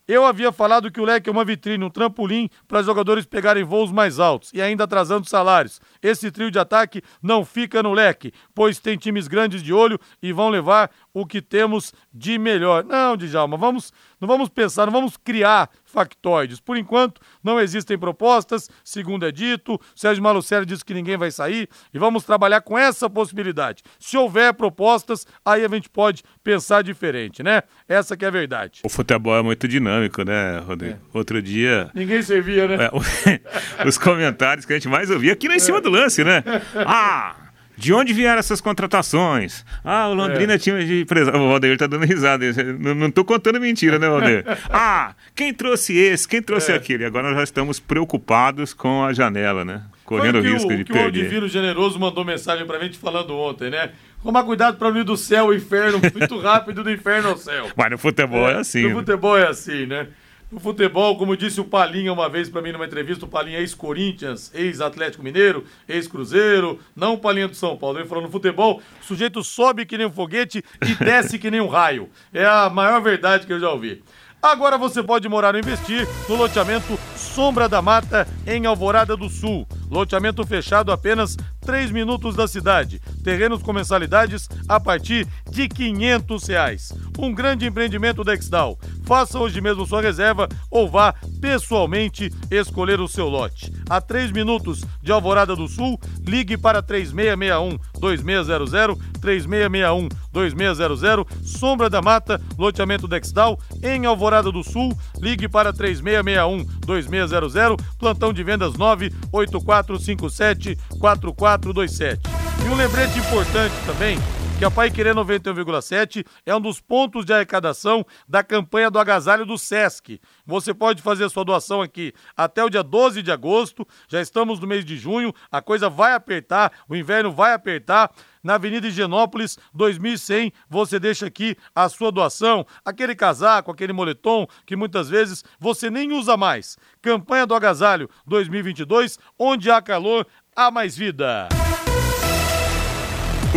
[0.07, 3.91] eu havia falado que o leque é uma vitrine, um trampolim para jogadores pegarem voos
[3.91, 5.81] mais altos e ainda atrasando salários.
[5.99, 10.31] Esse trio de ataque não fica no leque, pois tem times grandes de olho e
[10.31, 12.83] vão levar o que temos de melhor.
[12.83, 13.91] Não, Djalma, vamos,
[14.21, 16.59] não vamos pensar, não vamos criar factoides.
[16.59, 19.79] Por enquanto, não existem propostas, segundo é dito.
[19.95, 23.81] Sérgio Malucelli disse que ninguém vai sair e vamos trabalhar com essa possibilidade.
[23.97, 27.63] Se houver propostas, aí a gente pode pensar diferente, né?
[27.87, 28.81] Essa que é a verdade.
[28.83, 30.95] O futebol é muito dinâmico, né, Rodrigo?
[30.95, 31.17] É.
[31.17, 31.89] Outro dia.
[31.93, 32.77] Ninguém servia, né?
[32.85, 36.43] É, os comentários que a gente mais ouvia aqui lá em cima do lance, né?
[36.85, 37.37] Ah!
[37.77, 39.65] De onde vieram essas contratações?
[39.83, 40.57] Ah, o Londrina é.
[40.57, 41.35] tinha de empresa.
[41.35, 42.45] O Valdeir tá dando risada.
[42.79, 44.45] Não, tô contando mentira, né, Valdeir?
[44.69, 46.27] ah, quem trouxe esse?
[46.27, 46.75] Quem trouxe é.
[46.75, 47.05] aquele?
[47.05, 49.83] Agora nós já estamos preocupados com a janela, né?
[50.05, 51.07] Correndo risco o, de que perder.
[51.07, 53.91] O Divino Generoso mandou mensagem pra gente falando ontem, né?
[54.23, 57.67] Tomar cuidado para unir do céu ao inferno, muito rápido do inferno ao céu.
[57.77, 58.83] Mas no futebol é, é assim.
[58.83, 58.95] No né?
[58.95, 60.07] futebol é assim, né?
[60.55, 63.59] No futebol, como disse o Palinha uma vez para mim numa entrevista, o Palinha é
[63.59, 67.99] ex-Corinthians, ex-Atlético Mineiro, ex-Cruzeiro, não o Palinha do São Paulo.
[67.99, 71.59] Ele falou: no futebol, o sujeito sobe que nem um foguete e desce que nem
[71.59, 72.09] um raio.
[72.33, 74.01] É a maior verdade que eu já ouvi.
[74.41, 79.67] Agora você pode morar ou investir no loteamento Sombra da Mata, em Alvorada do Sul.
[79.89, 83.01] Loteamento fechado apenas 3 minutos da cidade.
[83.23, 86.93] Terrenos com mensalidades a partir de 500 reais.
[87.17, 88.77] Um grande empreendimento da Exdal.
[89.03, 93.71] Faça hoje mesmo sua reserva ou vá pessoalmente escolher o seu lote.
[93.89, 102.01] A 3 minutos de Alvorada do Sul, ligue para 3661 2600 3661 2600 Sombra da
[102.01, 110.77] Mata, loteamento Dexdal, em Alvorada do Sul, ligue para 3661 2600 plantão de vendas 98457
[110.99, 112.21] 4427.
[112.65, 114.17] E um lembrete importante também,
[114.57, 119.45] que a Pai Querer 91,7 é um dos pontos de arrecadação da campanha do agasalho
[119.45, 120.21] do SESC.
[120.45, 124.67] Você pode fazer sua doação aqui até o dia 12 de agosto, já estamos no
[124.67, 128.11] mês de junho, a coisa vai apertar, o inverno vai apertar.
[128.41, 134.75] Na Avenida Higienópolis, 2100, você deixa aqui a sua doação, aquele casaco, aquele moletom que
[134.75, 136.77] muitas vezes você nem usa mais.
[137.01, 141.49] Campanha do agasalho 2022, onde há calor, há mais vida.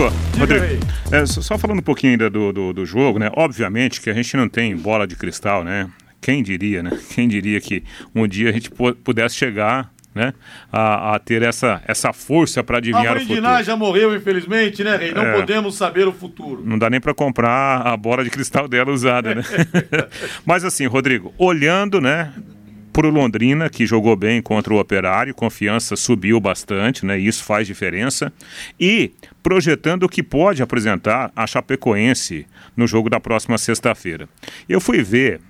[0.07, 0.65] Rodrigo,
[1.11, 3.31] é, só falando um pouquinho ainda do, do, do, jogo, né?
[3.35, 5.89] Obviamente que a gente não tem bola de cristal, né?
[6.21, 6.97] Quem diria, né?
[7.15, 7.83] Quem diria que
[8.15, 10.35] um dia a gente pudesse chegar né,
[10.73, 13.47] a, a, ter essa, essa força para adivinhar o futuro.
[13.47, 15.13] A já morreu, infelizmente, né, Rei?
[15.13, 16.63] Não é, podemos saber o futuro.
[16.65, 19.43] Não dá nem para comprar a bola de cristal dela usada, né?
[20.45, 22.33] Mas assim, Rodrigo, olhando, né,
[23.07, 27.19] o Londrina, que jogou bem contra o Operário, confiança subiu bastante, né?
[27.19, 28.33] Isso faz diferença.
[28.79, 34.29] E projetando o que pode apresentar a Chapecoense no jogo da próxima sexta-feira.
[34.69, 35.41] Eu fui ver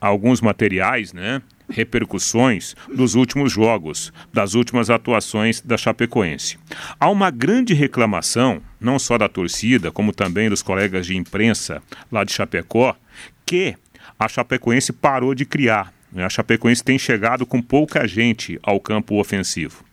[0.00, 1.42] alguns materiais, né?
[1.70, 6.58] repercussões dos últimos jogos, das últimas atuações da Chapecoense.
[6.98, 12.24] Há uma grande reclamação, não só da torcida, como também dos colegas de imprensa lá
[12.24, 12.96] de Chapecó,
[13.44, 13.74] que
[14.18, 15.92] a Chapecoense parou de criar.
[16.16, 19.84] A Chapecoense tem chegado com pouca gente ao campo ofensivo.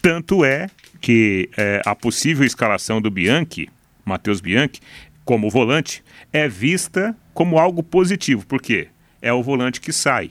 [0.00, 0.68] Tanto é
[1.00, 3.68] que é, a possível escalação do Bianchi,
[4.04, 4.80] Matheus Bianchi,
[5.24, 6.02] como volante,
[6.32, 8.88] é vista como algo positivo, porque
[9.20, 10.30] é o volante que sai.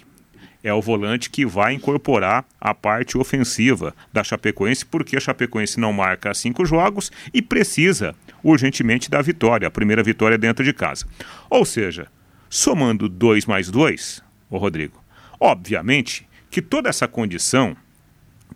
[0.63, 5.93] É o volante que vai incorporar a parte ofensiva da Chapecoense, porque a Chapecoense não
[5.93, 11.06] marca cinco jogos e precisa urgentemente da vitória, a primeira vitória dentro de casa.
[11.50, 12.08] Ou seja,
[12.50, 15.02] somando dois mais dois, o Rodrigo,
[15.39, 17.76] Obviamente que toda essa condição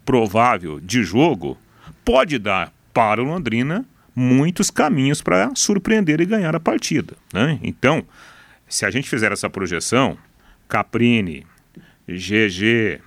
[0.06, 1.58] provável de jogo
[2.04, 7.16] pode dar para o Londrina muitos caminhos para surpreender e ganhar a partida.
[7.34, 7.60] Né?
[7.62, 8.04] Então,
[8.68, 10.18] se a gente fizer essa projeção,
[10.68, 11.46] Caprini,
[12.08, 13.02] GG,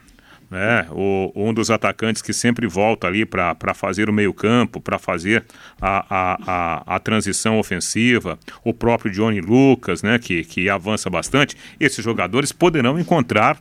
[0.51, 5.45] né, o, um dos atacantes que sempre volta ali para fazer o meio-campo, para fazer
[5.81, 11.57] a, a, a, a, transição ofensiva, o próprio Johnny Lucas, né, que, que avança bastante,
[11.79, 13.61] esses jogadores poderão encontrar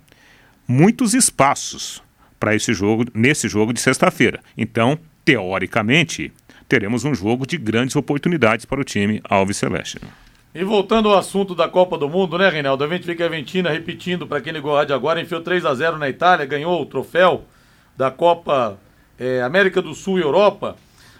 [0.67, 2.01] muitos espaços
[2.39, 4.39] para esse jogo, nesse jogo de sexta-feira.
[4.57, 6.31] Então, teoricamente,
[6.67, 9.99] teremos um jogo de grandes oportunidades para o time Alves Celeste.
[10.55, 12.83] E voltando ao assunto da Copa do Mundo, né, Reinaldo?
[12.83, 15.65] A gente vê que a Argentina, repetindo para quem ligou a rádio agora, enfiou 3
[15.65, 17.43] a 0 na Itália, ganhou o troféu
[17.97, 18.77] da Copa
[19.17, 20.75] é, América do Sul e Europa.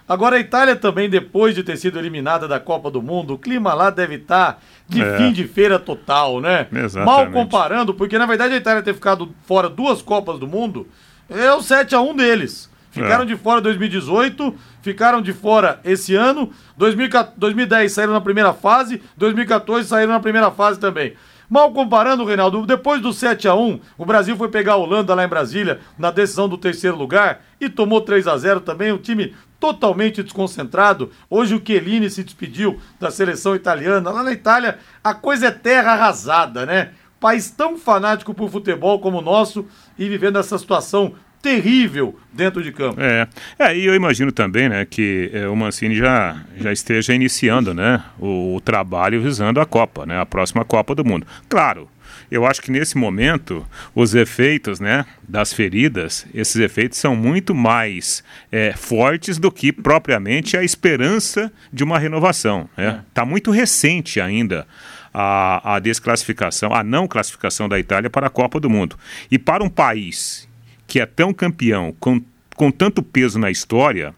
[0.07, 3.73] Agora a Itália também, depois de ter sido eliminada da Copa do Mundo, o clima
[3.73, 5.17] lá deve estar tá de é.
[5.17, 6.67] fim de feira total, né?
[6.71, 7.05] Exatamente.
[7.05, 10.87] Mal comparando, porque na verdade a Itália ter ficado fora duas Copas do Mundo
[11.27, 12.69] é o 7 a 1 deles.
[12.93, 13.25] Ficaram é.
[13.25, 20.13] de fora 2018, ficaram de fora esse ano, 2010 saíram na primeira fase, 2014 saíram
[20.13, 21.15] na primeira fase também.
[21.49, 25.25] Mal comparando, Reinaldo, depois do 7 a 1 o Brasil foi pegar a Holanda lá
[25.25, 28.91] em Brasília, na decisão do terceiro lugar, e tomou 3 a 0 também.
[28.91, 31.09] O time totalmente desconcentrado.
[31.27, 34.11] Hoje o Chiellini se despediu da seleção italiana.
[34.11, 36.91] Lá na Itália, a coisa é terra arrasada, né?
[37.19, 39.65] País tão fanático por futebol como o nosso
[39.97, 42.99] e vivendo essa situação terrível dentro de campo.
[42.99, 43.27] É,
[43.59, 48.01] é e eu imagino também, né, que é, o Mancini já, já esteja iniciando, né,
[48.17, 51.27] o, o, trabalho visando a Copa, né, a próxima Copa do Mundo.
[51.49, 51.89] Claro,
[52.31, 58.23] eu acho que nesse momento os efeitos, né, das feridas, esses efeitos são muito mais
[58.49, 62.69] é, fortes do que propriamente a esperança de uma renovação.
[62.77, 63.03] Está né?
[63.15, 63.25] é.
[63.25, 64.65] muito recente ainda
[65.13, 68.97] a, a desclassificação, a não classificação da Itália para a Copa do Mundo.
[69.29, 70.47] E para um país
[70.93, 72.21] que é tão campeão, com,
[72.55, 74.13] com tanto peso na história,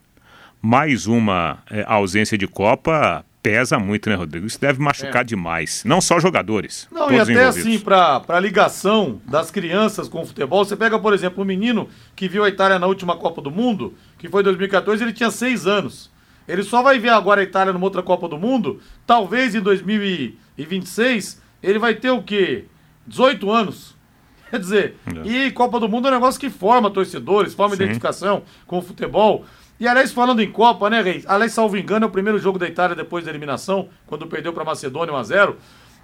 [0.62, 4.46] mais uma é, ausência de Copa pesa muito, né, Rodrigo?
[4.46, 5.24] Isso deve machucar é.
[5.24, 5.86] demais.
[5.86, 6.86] Não só jogadores.
[6.92, 11.14] Não, e até assim, para a ligação das crianças com o futebol, você pega, por
[11.14, 15.02] exemplo, um menino que viu a Itália na última Copa do Mundo, que foi 2014,
[15.02, 16.12] ele tinha seis anos.
[16.46, 21.42] Ele só vai ver agora a Itália numa outra Copa do Mundo, talvez em 2026,
[21.64, 22.66] ele vai ter o quê?
[23.08, 23.95] 18 anos.
[24.52, 25.28] Quer dizer, é.
[25.28, 27.84] e Copa do Mundo é um negócio que forma torcedores, forma Sim.
[27.84, 29.46] identificação com o futebol.
[29.80, 31.26] E aliás, falando em Copa, né, Reis?
[31.28, 34.64] Aliás, salvo engano, é o primeiro jogo da Itália depois da eliminação, quando perdeu para
[34.64, 35.56] a Macedônia 1x0.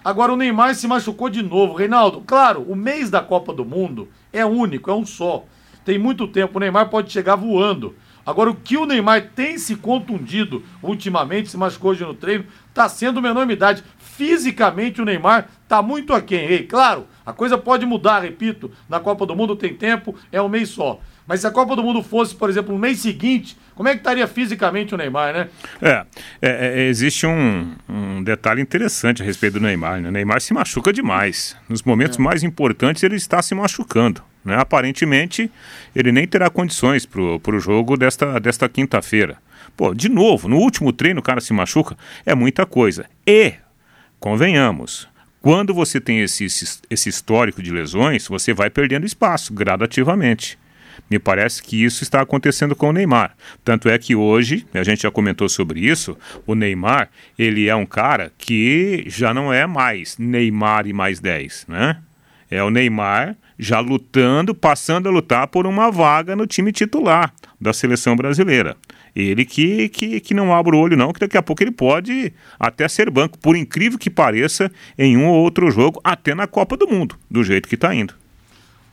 [0.04, 1.74] Agora o Neymar se machucou de novo.
[1.74, 5.44] Reinaldo, claro, o mês da Copa do Mundo é único, é um só.
[5.84, 7.94] Tem muito tempo, o Neymar pode chegar voando.
[8.24, 12.88] Agora, o que o Neymar tem se contundido ultimamente, se machucou hoje no treino, está
[12.88, 13.82] sendo uma enormidade.
[13.98, 16.44] Fisicamente, o Neymar está muito aquém.
[16.44, 18.70] Ei, claro, a coisa pode mudar, repito.
[18.88, 21.00] Na Copa do Mundo tem tempo, é um mês só.
[21.26, 23.98] Mas se a Copa do Mundo fosse, por exemplo, no mês seguinte, como é que
[23.98, 25.48] estaria fisicamente o Neymar, né?
[25.80, 26.04] É,
[26.42, 30.00] é, é existe um, um, detalhe interessante a respeito do Neymar.
[30.00, 30.08] Né?
[30.08, 31.56] O Neymar se machuca demais.
[31.68, 32.22] Nos momentos é.
[32.22, 34.22] mais importantes, ele está se machucando.
[34.44, 34.56] Né?
[34.56, 35.50] Aparentemente,
[35.94, 39.38] ele nem terá condições para o jogo desta, desta quinta-feira.
[39.76, 43.06] Pô, de novo, no último treino o cara se machuca, é muita coisa.
[43.26, 43.54] E,
[44.18, 45.08] convenhamos,
[45.42, 46.46] quando você tem esse,
[46.88, 50.56] esse histórico de lesões, você vai perdendo espaço gradativamente.
[51.10, 53.34] Me parece que isso está acontecendo com o Neymar.
[53.64, 57.84] Tanto é que hoje, a gente já comentou sobre isso, o Neymar, ele é um
[57.84, 61.98] cara que já não é mais Neymar e mais 10, né?
[62.48, 67.72] É o Neymar já lutando, passando a lutar por uma vaga no time titular da
[67.72, 68.76] seleção brasileira.
[69.14, 72.32] Ele que, que, que não abre o olho, não, que daqui a pouco ele pode
[72.58, 76.76] até ser banco, por incrível que pareça, em um ou outro jogo, até na Copa
[76.76, 78.21] do Mundo, do jeito que está indo.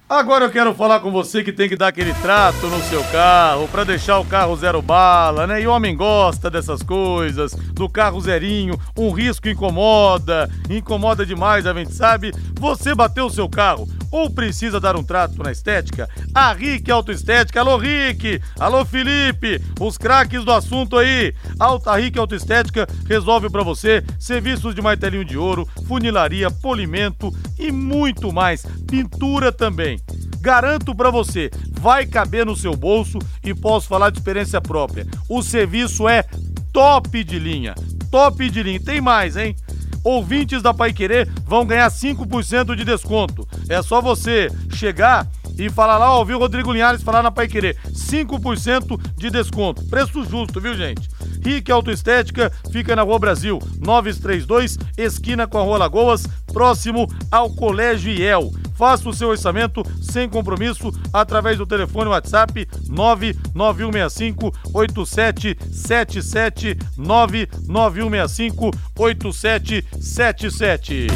[0.09, 3.67] Agora eu quero falar com você que tem que dar aquele trato no seu carro
[3.67, 5.61] para deixar o carro zero bala, né?
[5.61, 11.75] E o homem gosta dessas coisas, do carro zerinho, um risco incomoda, incomoda demais, a
[11.75, 12.33] gente sabe.
[12.59, 16.09] Você bateu o seu carro ou precisa dar um trato na estética?
[16.33, 21.35] A Rick Autoestética, alô Rick, alô Felipe, os craques do assunto aí.
[21.59, 28.33] Alta Rick Autoestética resolve para você serviços de martelinho de ouro, funilaria, polimento e muito
[28.33, 28.65] mais.
[28.87, 29.98] Pintura também.
[30.41, 35.05] Garanto para você, vai caber no seu bolso e posso falar de experiência própria.
[35.27, 36.23] O serviço é
[36.71, 37.75] top de linha.
[38.09, 38.79] Top de linha.
[38.79, 39.55] Tem mais, hein?
[40.03, 43.47] Ouvintes da Pai Querer vão ganhar 5% de desconto.
[43.67, 47.75] É só você chegar e falar lá, ouvir o Rodrigo Linhares falar na Pai Querer.
[47.91, 49.83] 5% de desconto.
[49.85, 51.09] Preço justo, viu, gente?
[51.43, 58.11] Rick Autoestética fica na Rua Brasil, 932, esquina com a Rua Lagoas, próximo ao Colégio
[58.11, 58.51] IEL.
[58.79, 71.07] Faça o seu orçamento sem compromisso através do telefone WhatsApp 99165 8777 99165 8777.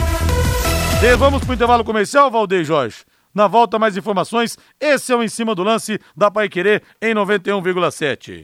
[1.17, 2.97] Vamos para o intervalo comercial, Valdeir Jorge?
[3.33, 4.57] Na volta, mais informações.
[4.77, 8.43] Esse é o Em Cima do Lance da Pai Querer em 91,7.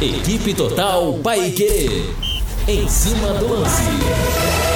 [0.00, 2.04] Equipe Total Paique.
[2.68, 4.67] Em cima do lance.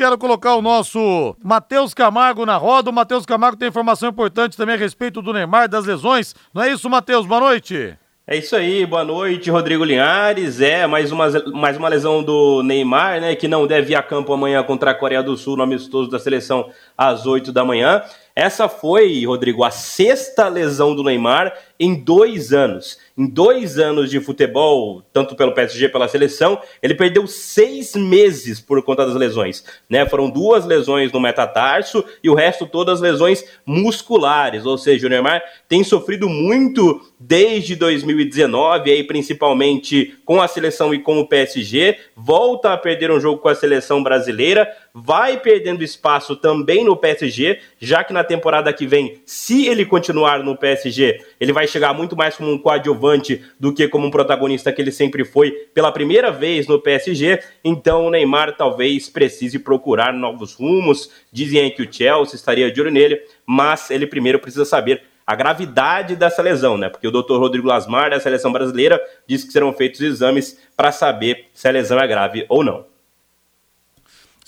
[0.00, 2.88] Quero colocar o nosso Matheus Camargo na roda.
[2.88, 6.34] O Matheus Camargo tem informação importante também a respeito do Neymar, das lesões.
[6.54, 7.26] Não é isso, Matheus?
[7.26, 7.98] Boa noite.
[8.26, 10.60] É isso aí, boa noite, Rodrigo Linhares.
[10.60, 13.34] É, mais uma, mais uma lesão do Neymar, né?
[13.34, 16.18] Que não deve ir a campo amanhã contra a Coreia do Sul no amistoso da
[16.18, 18.02] seleção às 8 da manhã.
[18.34, 22.98] Essa foi, Rodrigo, a sexta lesão do Neymar em dois anos.
[23.16, 28.82] Em dois anos de futebol, tanto pelo PSG pela seleção, ele perdeu seis meses por
[28.82, 29.64] conta das lesões.
[29.88, 30.06] Né?
[30.06, 34.66] Foram duas lesões no metatarso e o resto todas lesões musculares.
[34.66, 40.98] Ou seja, o Neymar tem sofrido muito desde 2019, aí principalmente com a seleção e
[40.98, 41.98] com o PSG.
[42.14, 47.60] Volta a perder um jogo com a seleção brasileira vai perdendo espaço também no PSG,
[47.78, 52.16] já que na temporada que vem, se ele continuar no PSG, ele vai chegar muito
[52.16, 56.30] mais como um coadjuvante do que como um protagonista que ele sempre foi pela primeira
[56.30, 57.40] vez no PSG.
[57.64, 61.10] Então o Neymar talvez precise procurar novos rumos.
[61.32, 65.34] Dizem aí que o Chelsea estaria de olho nele, mas ele primeiro precisa saber a
[65.36, 66.88] gravidade dessa lesão, né?
[66.88, 67.38] Porque o Dr.
[67.38, 72.00] Rodrigo Lasmar, da seleção brasileira, disse que serão feitos exames para saber se a lesão
[72.00, 72.89] é grave ou não.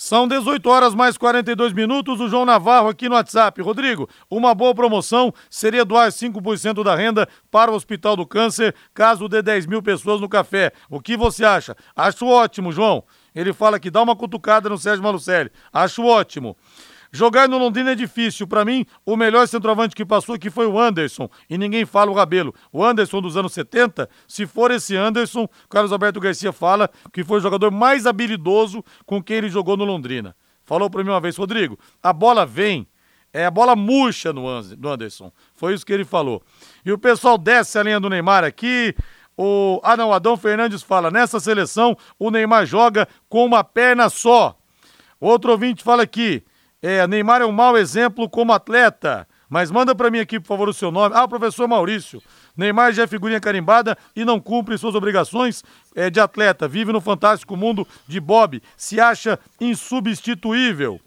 [0.04, 2.20] São 18 horas mais 42 minutos.
[2.20, 3.62] O João Navarro aqui no WhatsApp.
[3.62, 9.28] Rodrigo, uma boa promoção seria doar 5% da renda para o Hospital do Câncer, caso
[9.28, 10.72] dê 10 mil pessoas no café.
[10.90, 11.76] O que você acha?
[11.94, 13.04] Acho ótimo, João.
[13.32, 15.52] Ele fala que dá uma cutucada no Sérgio Malucelli.
[15.72, 16.56] Acho ótimo.
[17.14, 18.46] Jogar no Londrina é difícil.
[18.46, 21.28] Para mim, o melhor centroavante que passou aqui foi o Anderson.
[21.48, 22.54] E ninguém fala o Rabelo.
[22.72, 27.38] O Anderson dos anos 70, se for esse Anderson, Carlos Alberto Garcia fala que foi
[27.38, 30.34] o jogador mais habilidoso com quem ele jogou no Londrina.
[30.64, 32.86] Falou para mim uma vez, Rodrigo, a bola vem,
[33.30, 35.30] é a bola murcha no Anderson.
[35.54, 36.42] Foi isso que ele falou.
[36.82, 38.94] E o pessoal desce a linha do Neymar aqui.
[39.36, 44.56] O, ah, não, Adão Fernandes fala: nessa seleção o Neymar joga com uma perna só.
[45.20, 46.42] Outro ouvinte fala aqui:
[46.82, 49.26] é, Neymar é um mau exemplo como atleta.
[49.48, 51.14] Mas manda para mim aqui, por favor, o seu nome.
[51.14, 52.22] Ah, professor Maurício.
[52.56, 55.62] Neymar já é figurinha carimbada e não cumpre suas obrigações
[55.94, 56.66] é, de atleta.
[56.66, 58.62] Vive no fantástico mundo de Bob.
[58.76, 60.98] Se acha insubstituível.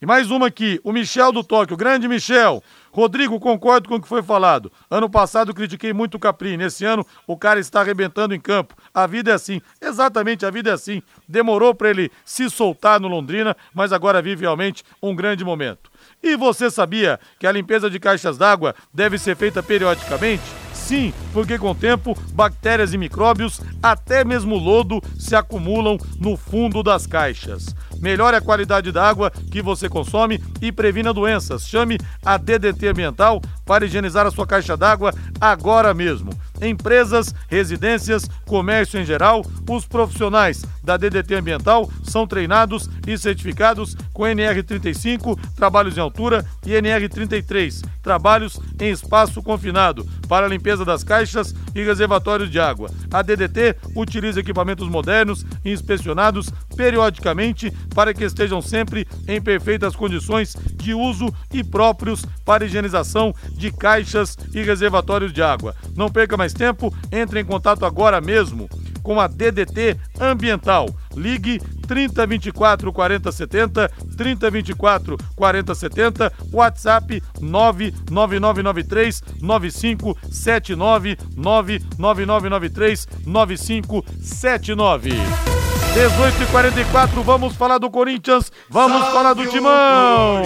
[0.00, 1.76] E mais uma aqui, o Michel do Tóquio.
[1.76, 2.62] Grande Michel.
[2.92, 4.70] Rodrigo, concordo com o que foi falado.
[4.88, 6.56] Ano passado critiquei muito o Capri.
[6.56, 8.76] Nesse ano, o cara está arrebentando em campo.
[8.94, 9.60] A vida é assim.
[9.82, 11.02] Exatamente, a vida é assim.
[11.26, 15.90] Demorou para ele se soltar no Londrina, mas agora vive realmente um grande momento.
[16.22, 20.44] E você sabia que a limpeza de caixas d'água deve ser feita periodicamente?
[20.72, 26.82] Sim, porque com o tempo, bactérias e micróbios, até mesmo lodo, se acumulam no fundo
[26.82, 27.74] das caixas.
[28.00, 31.68] Melhore a qualidade da água que você consome e previna doenças.
[31.68, 36.30] Chame a DDT Ambiental para higienizar a sua caixa d'água agora mesmo.
[36.60, 44.24] Empresas, residências, comércio em geral, os profissionais da DDT Ambiental são treinados e certificados com
[44.24, 51.84] NR35, trabalhos em altura, e NR33, trabalhos em espaço confinado, para limpeza das caixas e
[51.84, 52.90] reservatórios de água.
[53.12, 60.56] A DDT utiliza equipamentos modernos e inspecionados periodicamente para que estejam sempre em perfeitas condições
[60.74, 65.74] de uso e próprios para higienização de caixas e reservatórios de água.
[65.96, 68.68] Não perca mais tempo, entre em contato agora mesmo
[69.02, 70.88] com a DDT Ambiental.
[71.16, 85.77] Ligue 3024 4070, 3024 4070, WhatsApp 99993 9579, 99993 9579.
[85.94, 90.42] 18 e 44 vamos falar do Corinthians, vamos Salve falar do Timão.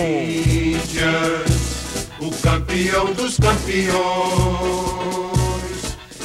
[2.20, 3.92] o campeão dos campeões.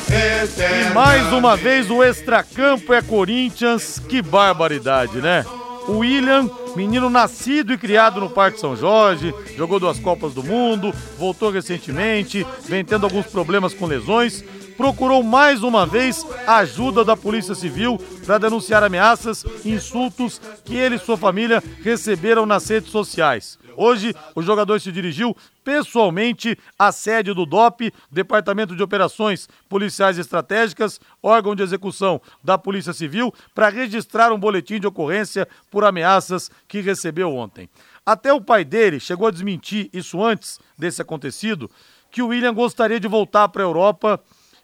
[0.10, 4.00] E mais uma vez o extracampo é Corinthians.
[4.08, 5.46] Que barbaridade, né?
[5.88, 10.94] O William, menino nascido e criado no Parque São Jorge, jogou duas Copas do Mundo,
[11.18, 14.44] voltou recentemente, vem tendo alguns problemas com lesões,
[14.78, 20.76] procurou mais uma vez a ajuda da Polícia Civil para denunciar ameaças e insultos que
[20.76, 23.58] ele e sua família receberam nas redes sociais.
[23.76, 31.00] Hoje, o jogador se dirigiu pessoalmente à sede do DOP, Departamento de Operações Policiais Estratégicas,
[31.22, 36.82] órgão de execução da Polícia Civil, para registrar um boletim de ocorrência por ameaças que
[36.82, 37.70] recebeu ontem.
[38.06, 41.70] Até o pai dele chegou a desmentir isso antes desse acontecido,
[42.10, 44.20] que o William gostaria de voltar para a Europa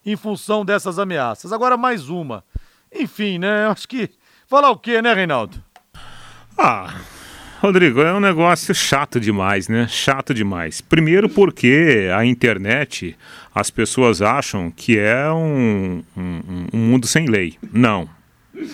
[0.06, 1.52] em função dessas ameaças.
[1.52, 2.44] Agora mais uma.
[2.94, 3.68] Enfim, né?
[3.68, 4.10] Acho que.
[4.48, 5.64] Falar o quê, né, Reinaldo?
[6.58, 6.94] Ah,
[7.60, 9.88] Rodrigo, é um negócio chato demais, né?
[9.88, 10.82] Chato demais.
[10.82, 13.18] Primeiro porque a internet,
[13.56, 17.58] as pessoas acham que é um, um, um mundo sem lei.
[17.72, 18.10] Não.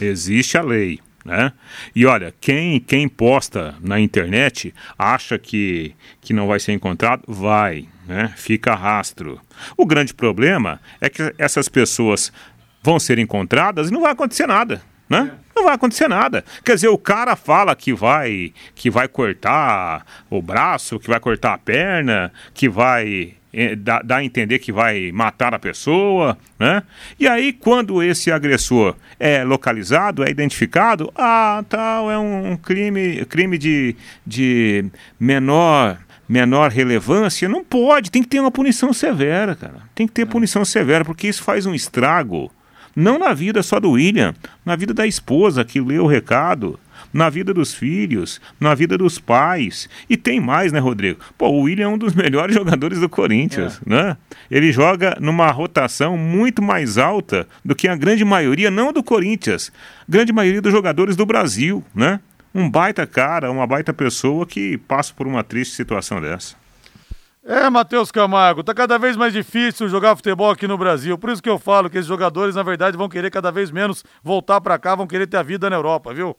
[0.01, 0.99] Existe a lei.
[1.23, 1.53] Né?
[1.95, 7.87] E olha, quem, quem posta na internet acha que, que não vai ser encontrado, vai,
[8.09, 8.33] né?
[8.35, 9.39] fica rastro.
[9.77, 12.33] O grande problema é que essas pessoas
[12.81, 14.81] vão ser encontradas e não vai acontecer nada.
[15.07, 15.31] Né?
[15.55, 16.43] Não vai acontecer nada.
[16.63, 21.53] Quer dizer, o cara fala que vai que vai cortar o braço, que vai cortar
[21.53, 26.83] a perna, que vai é, dá, dá, a entender que vai matar a pessoa, né?
[27.19, 33.57] E aí, quando esse agressor é localizado, é identificado, ah, tal, é um crime, crime
[33.57, 33.95] de,
[34.25, 34.85] de
[35.19, 35.97] menor
[36.29, 39.77] menor relevância, não pode, tem que ter uma punição severa, cara.
[39.95, 42.51] Tem que ter punição severa, porque isso faz um estrago
[42.95, 46.79] não na vida só do William, na vida da esposa que leu o recado,
[47.13, 49.89] na vida dos filhos, na vida dos pais.
[50.09, 51.19] E tem mais, né, Rodrigo?
[51.37, 53.89] Pô, o William é um dos melhores jogadores do Corinthians, é.
[53.89, 54.17] né?
[54.51, 59.71] Ele joga numa rotação muito mais alta do que a grande maioria, não do Corinthians,
[60.07, 62.19] grande maioria dos jogadores do Brasil, né?
[62.53, 66.55] Um baita cara, uma baita pessoa que passa por uma triste situação dessa.
[67.43, 71.17] É, Matheus Camargo, tá cada vez mais difícil jogar futebol aqui no Brasil.
[71.17, 74.03] Por isso que eu falo que esses jogadores, na verdade, vão querer cada vez menos
[74.21, 76.37] voltar para cá, vão querer ter a vida na Europa, viu?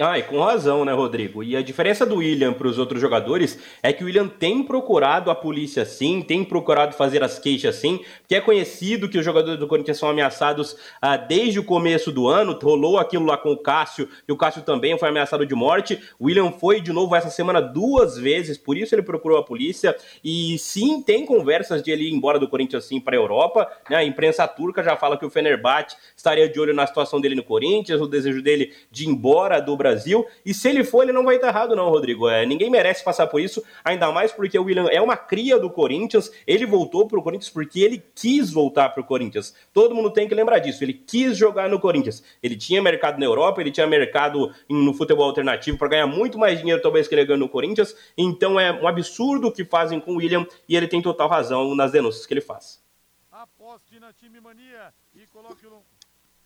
[0.00, 1.40] Ah, e com razão, né, Rodrigo?
[1.40, 5.30] E a diferença do William para os outros jogadores é que o William tem procurado
[5.30, 9.56] a polícia sim, tem procurado fazer as queixas sim, porque é conhecido que os jogadores
[9.56, 12.58] do Corinthians são ameaçados ah, desde o começo do ano.
[12.60, 16.02] Rolou aquilo lá com o Cássio, e o Cássio também foi ameaçado de morte.
[16.18, 19.96] O William foi de novo essa semana duas vezes, por isso ele procurou a polícia.
[20.24, 23.70] E sim, tem conversas de ele ir embora do Corinthians sim para a Europa.
[23.88, 23.98] Né?
[23.98, 27.44] A imprensa turca já fala que o Fenerbahçe estaria de olho na situação dele no
[27.44, 30.26] Corinthians, o desejo dele de ir embora do Brasil.
[30.46, 32.26] E se ele for, ele não vai estar errado, não, Rodrigo.
[32.26, 35.68] É, ninguém merece passar por isso, ainda mais porque o William é uma cria do
[35.68, 36.32] Corinthians.
[36.46, 39.54] Ele voltou para o Corinthians porque ele quis voltar para o Corinthians.
[39.74, 40.82] Todo mundo tem que lembrar disso.
[40.82, 42.24] Ele quis jogar no Corinthians.
[42.42, 46.58] Ele tinha mercado na Europa, ele tinha mercado no futebol alternativo para ganhar muito mais
[46.58, 47.94] dinheiro, talvez, que ele ganhou no Corinthians.
[48.16, 51.74] Então é um absurdo o que fazem com o William e ele tem total razão
[51.74, 52.82] nas denúncias que ele faz.
[53.30, 55.82] Aposte na time mania e coloque o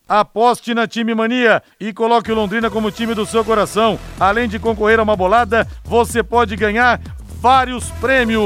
[0.09, 3.99] Aposte na Time Mania e coloque o Londrina como time do seu coração.
[4.19, 6.99] Além de concorrer a uma bolada, você pode ganhar
[7.39, 8.41] vários prêmios.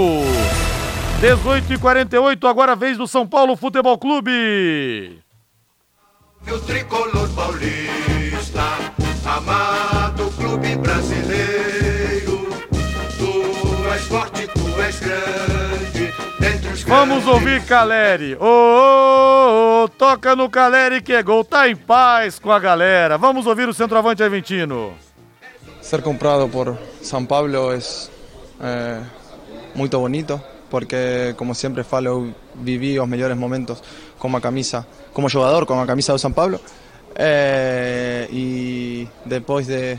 [1.21, 5.23] 18 e 48 agora vez do São Paulo Futebol Clube.
[6.45, 8.61] O tricolor paulista,
[9.25, 11.22] amado clube brasileiro,
[16.95, 18.35] Vamos ouvir Caleri.
[18.35, 21.43] Ô, oh, oh, oh, toca no Caleri que é gol.
[21.43, 23.17] Tá em paz com a galera.
[23.17, 24.93] Vamos ouvir o centroavante argentino.
[25.81, 27.79] Ser comprado por São Paulo é
[28.61, 29.01] eh,
[29.73, 30.39] muito bonito,
[30.69, 33.81] porque como sempre falo, vivi os melhores momentos
[34.19, 36.61] com a camisa, como jogador com a camisa do São Paulo.
[37.15, 39.97] Eh, e depois de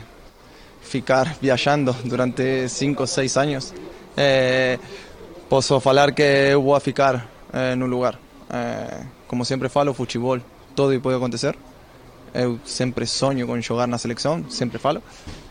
[0.81, 3.73] ficar viajando durante 5 ou 6 anos,
[4.15, 4.79] eh,
[5.49, 8.19] posso falar que eu vou ficar eh, no lugar.
[8.49, 10.39] Eh, como sempre falo, futebol,
[10.75, 11.55] todo pode acontecer.
[12.33, 15.01] Eu sempre sonho com jogar na seleção, sempre falo.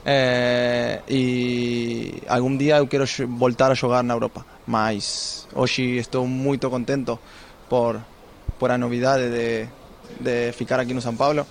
[0.05, 3.05] Eh, e algum dia eu quero
[3.38, 4.45] voltar a jogar na Europa.
[4.66, 7.18] Mas hoje estou muito contento
[7.68, 8.01] por,
[8.59, 9.68] por a novidade de,
[10.20, 11.47] de ficar aqui no São Paulo.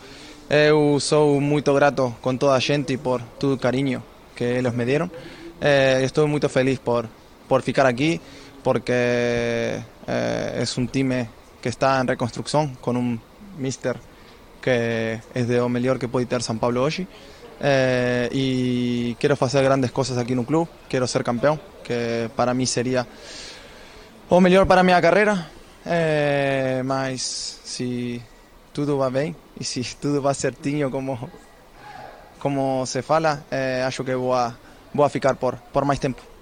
[0.49, 4.03] Eu sou muito grato com toda a gente por todo o carinho
[4.35, 5.09] que eles me deram.
[6.03, 7.07] estou muito feliz por,
[7.53, 8.19] por ficar aquí
[8.63, 11.29] porque eh, es un time
[11.61, 13.21] que está en reconstrucción con un
[13.59, 13.95] mister
[14.59, 17.07] que es de lo mejor que puede tener San Pablo hoy.
[17.61, 22.55] Eh, y quiero hacer grandes cosas aquí en un club, quiero ser campeón, que para
[22.55, 23.05] mí sería
[24.29, 25.51] o mejor para mi carrera,
[25.85, 27.21] eh, mas
[27.63, 28.19] si
[28.73, 31.29] todo va bien y si todo va certinho como,
[32.39, 34.57] como se fala, eh, acho que voy a,
[34.91, 36.32] voy a ficar por, por más tiempo.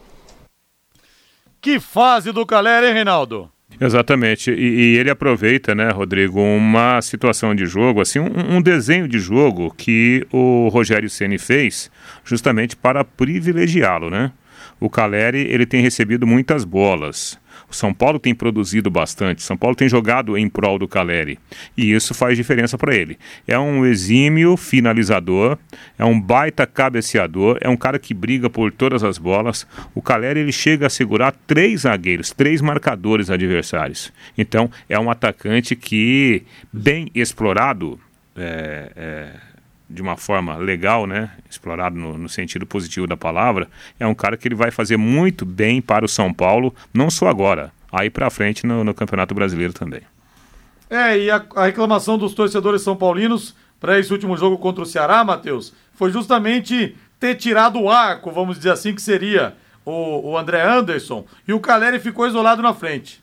[1.61, 3.47] Que fase do Calera, hein, Reinaldo?
[3.79, 4.51] Exatamente.
[4.51, 9.19] E, e, ele aproveita, né, Rodrigo, uma situação de jogo, assim, um, um desenho de
[9.19, 11.91] jogo que o Rogério Ceni fez
[12.25, 14.31] justamente para privilegiá-lo, né?
[14.79, 17.39] O Caleri, ele tem recebido muitas bolas.
[17.71, 21.39] O São Paulo tem produzido bastante, São Paulo tem jogado em prol do Caleri
[21.77, 23.17] e isso faz diferença para ele.
[23.47, 25.57] É um exímio finalizador,
[25.97, 29.65] é um baita cabeceador, é um cara que briga por todas as bolas.
[29.95, 34.11] O Caleri ele chega a segurar três zagueiros, três marcadores adversários.
[34.37, 36.43] Então é um atacante que,
[36.73, 37.97] bem explorado,
[38.35, 39.50] é, é
[39.91, 43.67] de uma forma legal, né, explorado no, no, sentido positivo da palavra,
[43.99, 47.27] é um cara que ele vai fazer muito bem para o São Paulo, não só
[47.27, 50.01] agora, aí para frente no, no, Campeonato Brasileiro também.
[50.89, 54.85] É, e a, a reclamação dos torcedores são paulinos para esse último jogo contra o
[54.85, 60.37] Ceará, Matheus, foi justamente ter tirado o arco, vamos dizer assim, que seria o, o
[60.37, 63.20] André Anderson, e o Caleri ficou isolado na frente.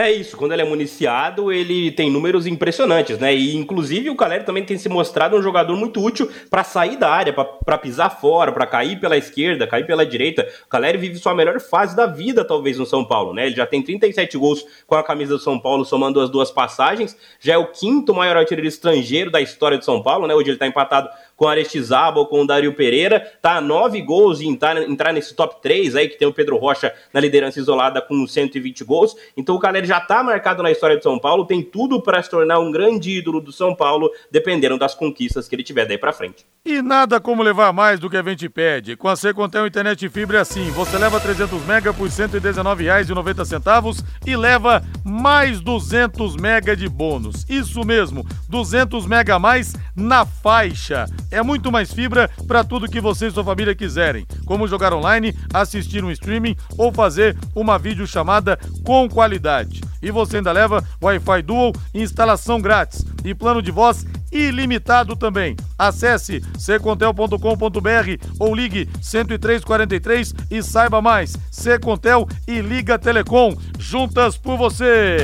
[0.00, 3.34] É isso, quando ele é municiado, ele tem números impressionantes, né?
[3.34, 7.10] E inclusive o Caleri também tem se mostrado um jogador muito útil para sair da
[7.10, 10.48] área, para pisar fora, para cair pela esquerda, cair pela direita.
[10.66, 13.46] O Caleri vive sua melhor fase da vida, talvez, no São Paulo, né?
[13.46, 17.16] Ele já tem 37 gols com a camisa do São Paulo, somando as duas passagens.
[17.40, 20.34] Já é o quinto maior artilheiro estrangeiro da história do São Paulo, né?
[20.34, 21.08] Hoje ele está empatado
[21.38, 25.62] com Aristizábal, com o Dario Pereira, tá a nove gols e entrar, entrar nesse top
[25.62, 29.16] 3 aí, que tem o Pedro Rocha na liderança isolada com 120 gols.
[29.36, 32.28] Então o Caleri já tá marcado na história de São Paulo, tem tudo para se
[32.28, 36.12] tornar um grande ídolo do São Paulo, dependendo das conquistas que ele tiver daí para
[36.12, 36.44] frente.
[36.64, 38.96] E nada como levar mais do que a gente pede.
[38.96, 44.36] Com a Secontel Internet Fibra é assim, você leva 300 mega por R$ 119,90 e
[44.36, 47.46] leva mais 200 mega de bônus.
[47.48, 51.06] Isso mesmo, 200 mega a mais na faixa.
[51.30, 55.34] É muito mais fibra para tudo que você e sua família quiserem, como jogar online,
[55.52, 59.82] assistir um streaming ou fazer uma videochamada com qualidade.
[60.00, 65.56] E você ainda leva Wi-Fi Dual, instalação grátis e plano de voz ilimitado também.
[65.78, 71.36] Acesse secontel.com.br ou ligue 10343 e saiba mais.
[71.50, 75.18] Secontel e Liga Telecom, juntas por você.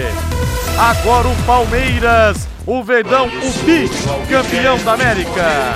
[0.78, 5.74] Agora o Palmeiras, o Verdão, o bicampeão da América.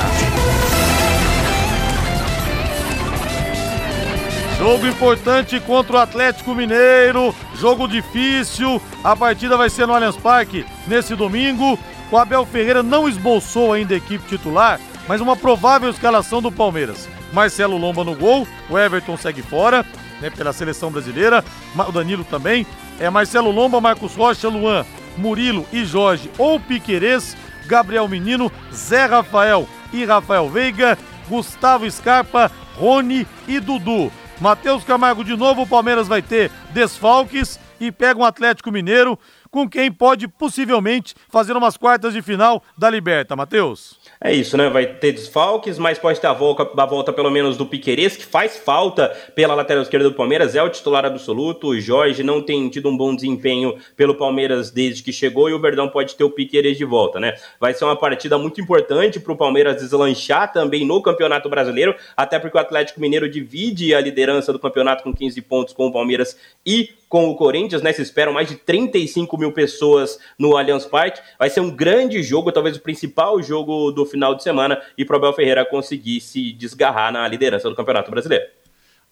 [4.59, 8.83] Jogo importante contra o Atlético Mineiro, jogo difícil.
[9.05, 11.79] A partida vai ser no Allianz Parque nesse domingo.
[12.11, 17.09] O Abel Ferreira não esboçou ainda a equipe titular, mas uma provável escalação do Palmeiras.
[17.33, 19.85] Marcelo Lomba no gol, o Everton segue fora,
[20.21, 21.45] né, pela seleção brasileira,
[21.77, 22.67] o Danilo também.
[22.99, 24.85] É Marcelo Lomba, Marcos Rocha, Luan,
[25.19, 30.97] Murilo e Jorge ou Piquerez, Gabriel Menino, Zé Rafael e Rafael Veiga,
[31.29, 34.11] Gustavo Scarpa, Rony e Dudu.
[34.41, 39.19] Matheus Camargo de novo, o Palmeiras vai ter desfalques e pega um Atlético Mineiro
[39.51, 43.98] com quem pode possivelmente fazer umas quartas de final da Liberta, Matheus.
[44.21, 44.69] É isso, né?
[44.69, 48.25] Vai ter desfalques, mas pode ter a volta, a volta pelo menos do Piquerez, que
[48.25, 51.69] faz falta pela lateral esquerda do Palmeiras, é o titular absoluto.
[51.69, 55.61] O Jorge não tem tido um bom desempenho pelo Palmeiras desde que chegou e o
[55.61, 57.35] Verdão pode ter o Piquerez de volta, né?
[57.61, 62.41] Vai ser uma partida muito importante para o Palmeiras deslanchar também no Campeonato Brasileiro, até
[62.41, 66.37] porque o Atlético Mineiro divide a liderança do campeonato com 15 pontos com o Palmeiras
[66.67, 67.93] e com o Corinthians, né?
[67.93, 71.21] Se esperam mais de 35 mil pessoas no Allianz Parque.
[71.39, 75.17] Vai ser um grande jogo, talvez o principal jogo do final de semana, e pro
[75.17, 78.45] Abel Ferreira conseguir se desgarrar na liderança do Campeonato Brasileiro.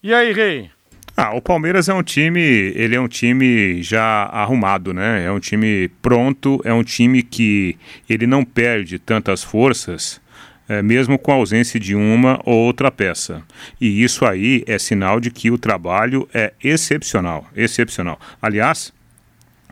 [0.03, 0.71] E aí, Rei?
[1.17, 5.25] Ah, o Palmeiras é um time, ele é um time já arrumado, né?
[5.25, 10.21] É um time pronto, é um time que ele não perde tantas forças
[10.69, 13.43] é, mesmo com a ausência de uma ou outra peça.
[13.81, 18.19] E isso aí é sinal de que o trabalho é excepcional, excepcional.
[18.41, 18.93] Aliás,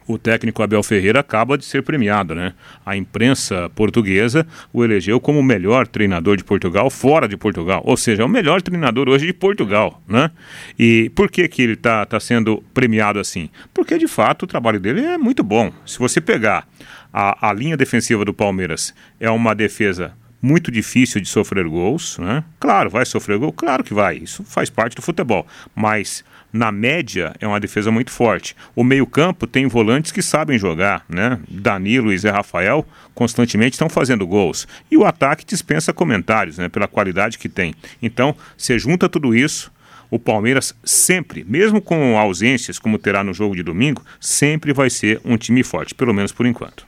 [0.07, 2.53] o técnico Abel Ferreira acaba de ser premiado, né?
[2.85, 7.97] A imprensa portuguesa o elegeu como o melhor treinador de Portugal fora de Portugal, ou
[7.97, 10.31] seja, é o melhor treinador hoje de Portugal, né?
[10.79, 13.49] E por que que ele está tá sendo premiado assim?
[13.73, 15.73] Porque de fato o trabalho dele é muito bom.
[15.87, 16.69] Se você pegar
[17.13, 20.13] a, a linha defensiva do Palmeiras, é uma defesa
[20.45, 22.45] muito difícil de sofrer gols, né?
[22.61, 26.23] Claro, vai sofrer gol, claro que vai, isso faz parte do futebol, mas
[26.53, 28.55] na média é uma defesa muito forte.
[28.77, 31.41] O meio-campo tem volantes que sabem jogar, né?
[31.49, 34.69] Danilo e Zé Rafael constantemente estão fazendo gols.
[34.91, 36.69] E o ataque dispensa comentários, né?
[36.69, 37.75] Pela qualidade que tem.
[38.03, 39.73] Então, você junta tudo isso,
[40.11, 45.23] o Palmeiras sempre, mesmo com ausências como terá no jogo de domingo, sempre vai ser
[45.25, 46.87] um time forte, pelo menos por enquanto.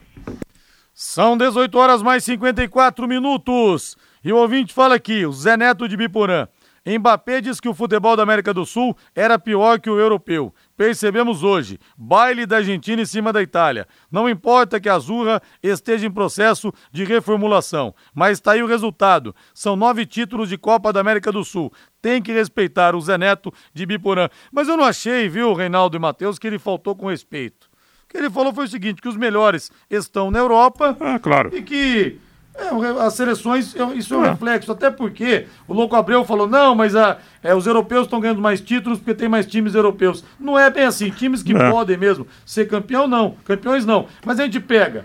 [0.99, 3.99] São 18 horas mais 54 minutos.
[4.25, 6.49] E o ouvinte fala aqui, o Zé Neto de Biporã.
[6.87, 10.55] Mbappé diz que o futebol da América do Sul era pior que o europeu.
[10.75, 13.87] Percebemos hoje, baile da Argentina em cima da Itália.
[14.11, 19.37] Não importa que a Azurra esteja em processo de reformulação, mas está aí o resultado.
[19.53, 21.71] São nove títulos de Copa da América do Sul.
[22.01, 24.31] Tem que respeitar o Zé Neto de Biporã.
[24.51, 27.69] Mas eu não achei, viu, Reinaldo e Matheus, que ele faltou com respeito.
[28.07, 30.97] O que ele falou foi o seguinte: que os melhores estão na Europa.
[31.01, 31.55] Ah, claro.
[31.55, 32.19] E que
[32.59, 34.31] é, as seleções, isso é um é.
[34.31, 38.41] reflexo, até porque o Louco Abreu falou, não, mas a, é, os europeus estão ganhando
[38.41, 40.25] mais títulos porque tem mais times europeus.
[40.41, 41.71] Não é bem assim, times que é.
[41.71, 44.07] podem mesmo ser campeão, não, campeões não.
[44.25, 45.05] Mas a gente pega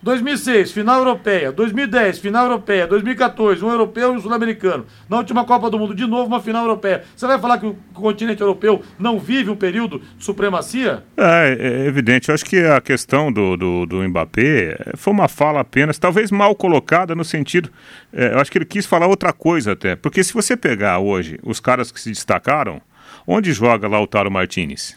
[0.00, 1.50] 2006, final europeia.
[1.50, 2.86] 2010, final europeia.
[2.86, 4.86] 2014, um europeu e um sul-americano.
[5.08, 7.02] Na última Copa do Mundo, de novo, uma final europeia.
[7.16, 11.02] Você vai falar que o continente europeu não vive um período de supremacia?
[11.16, 12.28] É, é evidente.
[12.28, 16.54] Eu acho que a questão do, do, do Mbappé foi uma fala apenas, talvez mal
[16.54, 17.68] colocada no sentido.
[18.12, 19.96] É, eu acho que ele quis falar outra coisa até.
[19.96, 22.80] Porque se você pegar hoje os caras que se destacaram,
[23.26, 24.96] onde joga Lautaro Martinez?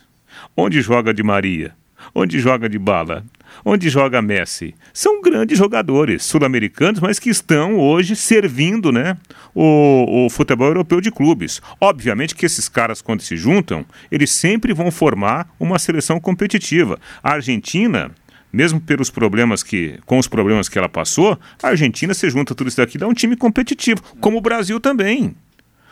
[0.56, 1.74] Onde joga Di Maria?
[2.14, 3.24] Onde joga de bala?
[3.64, 4.74] Onde joga Messi?
[4.94, 9.18] São grandes jogadores sul-americanos, mas que estão hoje servindo né,
[9.54, 11.62] o, o, futebol europeu de clubes.
[11.80, 17.00] Obviamente que esses caras, quando se juntam, eles sempre vão formar uma seleção competitiva.
[17.24, 18.12] A Argentina
[18.54, 22.68] mesmo pelos problemas que, com os problemas que ela passou, a Argentina se junta tudo
[22.68, 25.36] isso daqui dá um time competitivo, como o Brasil também.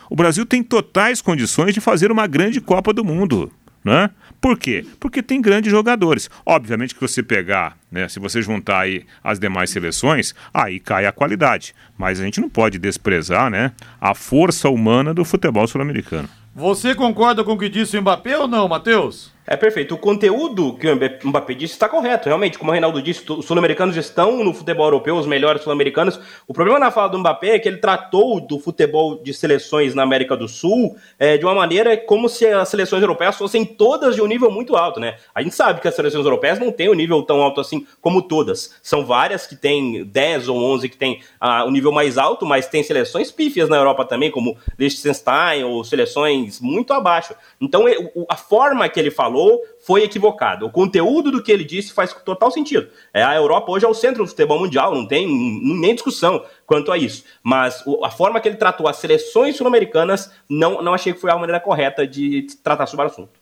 [0.09, 3.51] O Brasil tem totais condições de fazer uma grande Copa do Mundo.
[3.83, 4.09] Né?
[4.41, 4.85] Por quê?
[4.99, 6.29] Porque tem grandes jogadores.
[6.45, 11.11] Obviamente que você pegar, né, se você juntar aí as demais seleções, aí cai a
[11.11, 11.75] qualidade.
[11.97, 16.29] Mas a gente não pode desprezar né, a força humana do futebol sul-americano.
[16.55, 19.31] Você concorda com o que disse o Mbappé ou não, Matheus?
[19.51, 19.95] É perfeito.
[19.95, 20.95] O conteúdo que o
[21.27, 22.27] Mbappé disse está correto.
[22.27, 26.19] Realmente, como o Reinaldo disse, os sul-americanos estão no futebol europeu, os melhores sul-americanos.
[26.47, 30.03] O problema na fala do Mbappé é que ele tratou do futebol de seleções na
[30.03, 34.21] América do Sul é, de uma maneira como se as seleções europeias fossem todas de
[34.21, 35.15] um nível muito alto, né?
[35.33, 38.21] A gente sabe que as seleções europeias não têm um nível tão alto assim como
[38.21, 38.75] todas.
[38.83, 42.67] São várias que têm 10 ou 11 que têm ah, um nível mais alto, mas
[42.67, 47.33] tem seleções pífias na Europa também, como Liechtenstein ou seleções muito abaixo.
[47.59, 47.85] Então,
[48.29, 50.65] a forma que ele falou falou foi equivocado.
[50.65, 52.89] O conteúdo do que ele disse faz total sentido.
[53.13, 56.91] É, a Europa hoje é o centro do futebol mundial, não tem nem discussão quanto
[56.91, 57.23] a isso.
[57.41, 61.35] Mas a forma que ele tratou as seleções sul-americanas, não, não achei que foi a
[61.35, 63.39] maneira correta de tratar sobre o assunto.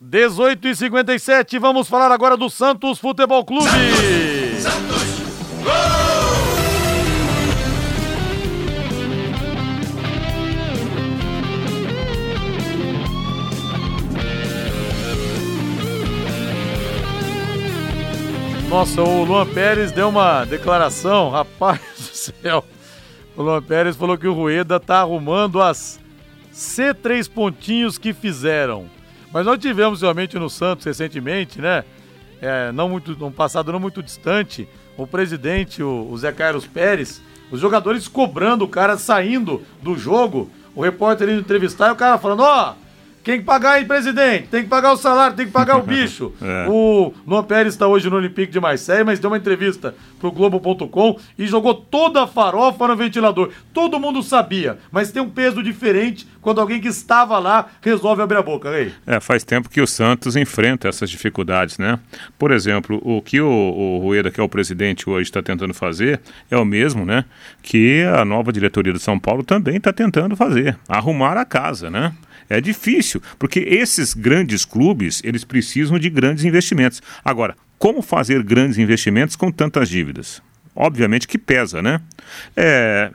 [0.00, 3.64] 18 e 57 vamos falar agora do Santos Futebol Clube.
[3.64, 4.95] Santos, Santos.
[18.76, 22.62] Nossa, o Luan Pérez deu uma declaração, rapaz do céu.
[23.34, 25.98] O Luan Pérez falou que o Rueda tá arrumando as
[26.52, 28.84] C3 pontinhos que fizeram.
[29.32, 31.84] Mas nós tivemos realmente no Santos recentemente, né?
[32.38, 37.22] É, não muito, um passado não muito distante, o presidente, o, o Zé Carlos Pérez,
[37.50, 42.18] os jogadores cobrando o cara saindo do jogo, o repórter indo entrevistar e o cara
[42.18, 42.85] falando, ó, oh,
[43.26, 44.46] quem que pagar aí, presidente?
[44.46, 46.32] Tem que pagar o salário, tem que pagar o bicho.
[46.40, 46.66] é.
[46.68, 51.18] O Luan Pérez está hoje no Olympique de Marseille, mas deu uma entrevista pro Globo.com
[51.36, 53.50] e jogou toda a farofa no ventilador.
[53.74, 58.36] Todo mundo sabia, mas tem um peso diferente quando alguém que estava lá resolve abrir
[58.36, 58.92] a boca, Rei.
[59.04, 61.98] É, faz tempo que o Santos enfrenta essas dificuldades, né?
[62.38, 66.20] Por exemplo, o que o, o Rueda, que é o presidente hoje, está tentando fazer
[66.48, 67.24] é o mesmo, né?
[67.60, 72.14] Que a nova diretoria do São Paulo também está tentando fazer, arrumar a casa, né?
[72.48, 77.02] É difícil, porque esses grandes clubes, eles precisam de grandes investimentos.
[77.24, 80.42] Agora, como fazer grandes investimentos com tantas dívidas?
[80.74, 82.00] Obviamente que pesa, né?
[82.56, 83.10] É,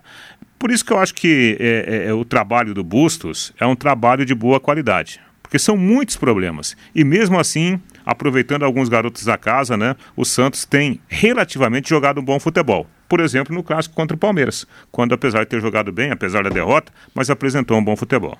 [0.57, 3.75] por isso que eu acho que é, é, é, o trabalho do Bustos é um
[3.75, 6.75] trabalho de boa qualidade, porque são muitos problemas.
[6.93, 12.23] E mesmo assim, aproveitando alguns garotos da casa, né, o Santos tem relativamente jogado um
[12.23, 12.87] bom futebol.
[13.07, 16.49] Por exemplo, no clássico contra o Palmeiras, quando apesar de ter jogado bem, apesar da
[16.49, 18.37] derrota, mas apresentou um bom futebol.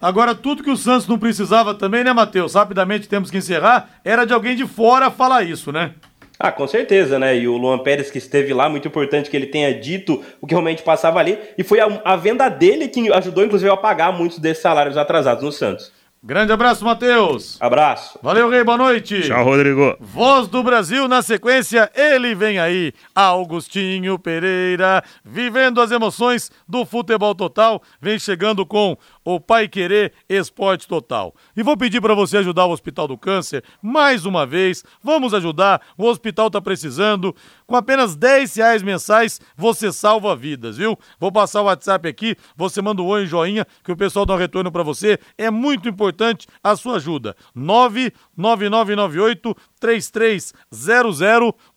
[0.00, 2.54] Agora, tudo que o Santos não precisava também, né, Matheus?
[2.54, 3.90] Rapidamente temos que encerrar.
[4.04, 5.92] Era de alguém de fora falar isso, né?
[6.38, 7.36] Ah, com certeza, né?
[7.36, 10.54] E o Luan Pérez que esteve lá, muito importante que ele tenha dito o que
[10.54, 11.38] realmente passava ali.
[11.56, 15.44] E foi a, a venda dele que ajudou, inclusive, a pagar muitos desses salários atrasados
[15.44, 15.92] no Santos.
[16.26, 17.58] Grande abraço, Matheus.
[17.60, 18.18] Abraço.
[18.22, 18.64] Valeu, Rei.
[18.64, 19.20] Boa noite.
[19.20, 19.94] Tchau, Rodrigo.
[20.00, 21.90] Voz do Brasil na sequência.
[21.94, 22.94] Ele vem aí.
[23.14, 27.82] Augustinho Pereira, vivendo as emoções do futebol total.
[28.00, 31.34] Vem chegando com o Pai Querer Esporte Total.
[31.56, 34.84] E vou pedir para você ajudar o Hospital do Câncer mais uma vez.
[35.02, 37.34] Vamos ajudar, o hospital está precisando.
[37.66, 40.98] Com apenas 10 reais mensais, você salva vidas, viu?
[41.18, 44.38] Vou passar o WhatsApp aqui, você manda um oi joinha, que o pessoal dá um
[44.38, 45.18] retorno para você.
[45.38, 47.34] É muito importante a sua ajuda.
[47.54, 50.52] 99998 3300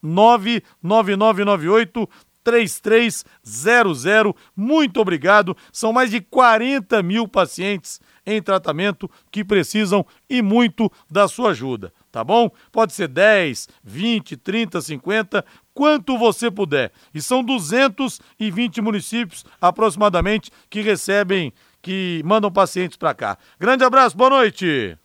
[0.01, 2.09] 99998
[2.47, 4.33] 3300.
[4.55, 5.57] Muito obrigado.
[5.69, 11.91] São mais de 40 mil pacientes em tratamento que precisam e muito da sua ajuda,
[12.09, 12.49] tá bom?
[12.71, 15.43] Pode ser 10, 20, 30, 50,
[15.73, 16.93] quanto você puder.
[17.13, 23.37] E são 220 municípios aproximadamente que recebem, que mandam pacientes para cá.
[23.59, 24.97] Grande abraço, boa noite.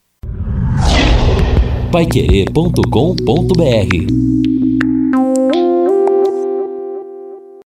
[1.91, 4.62] Paiquerê.com.br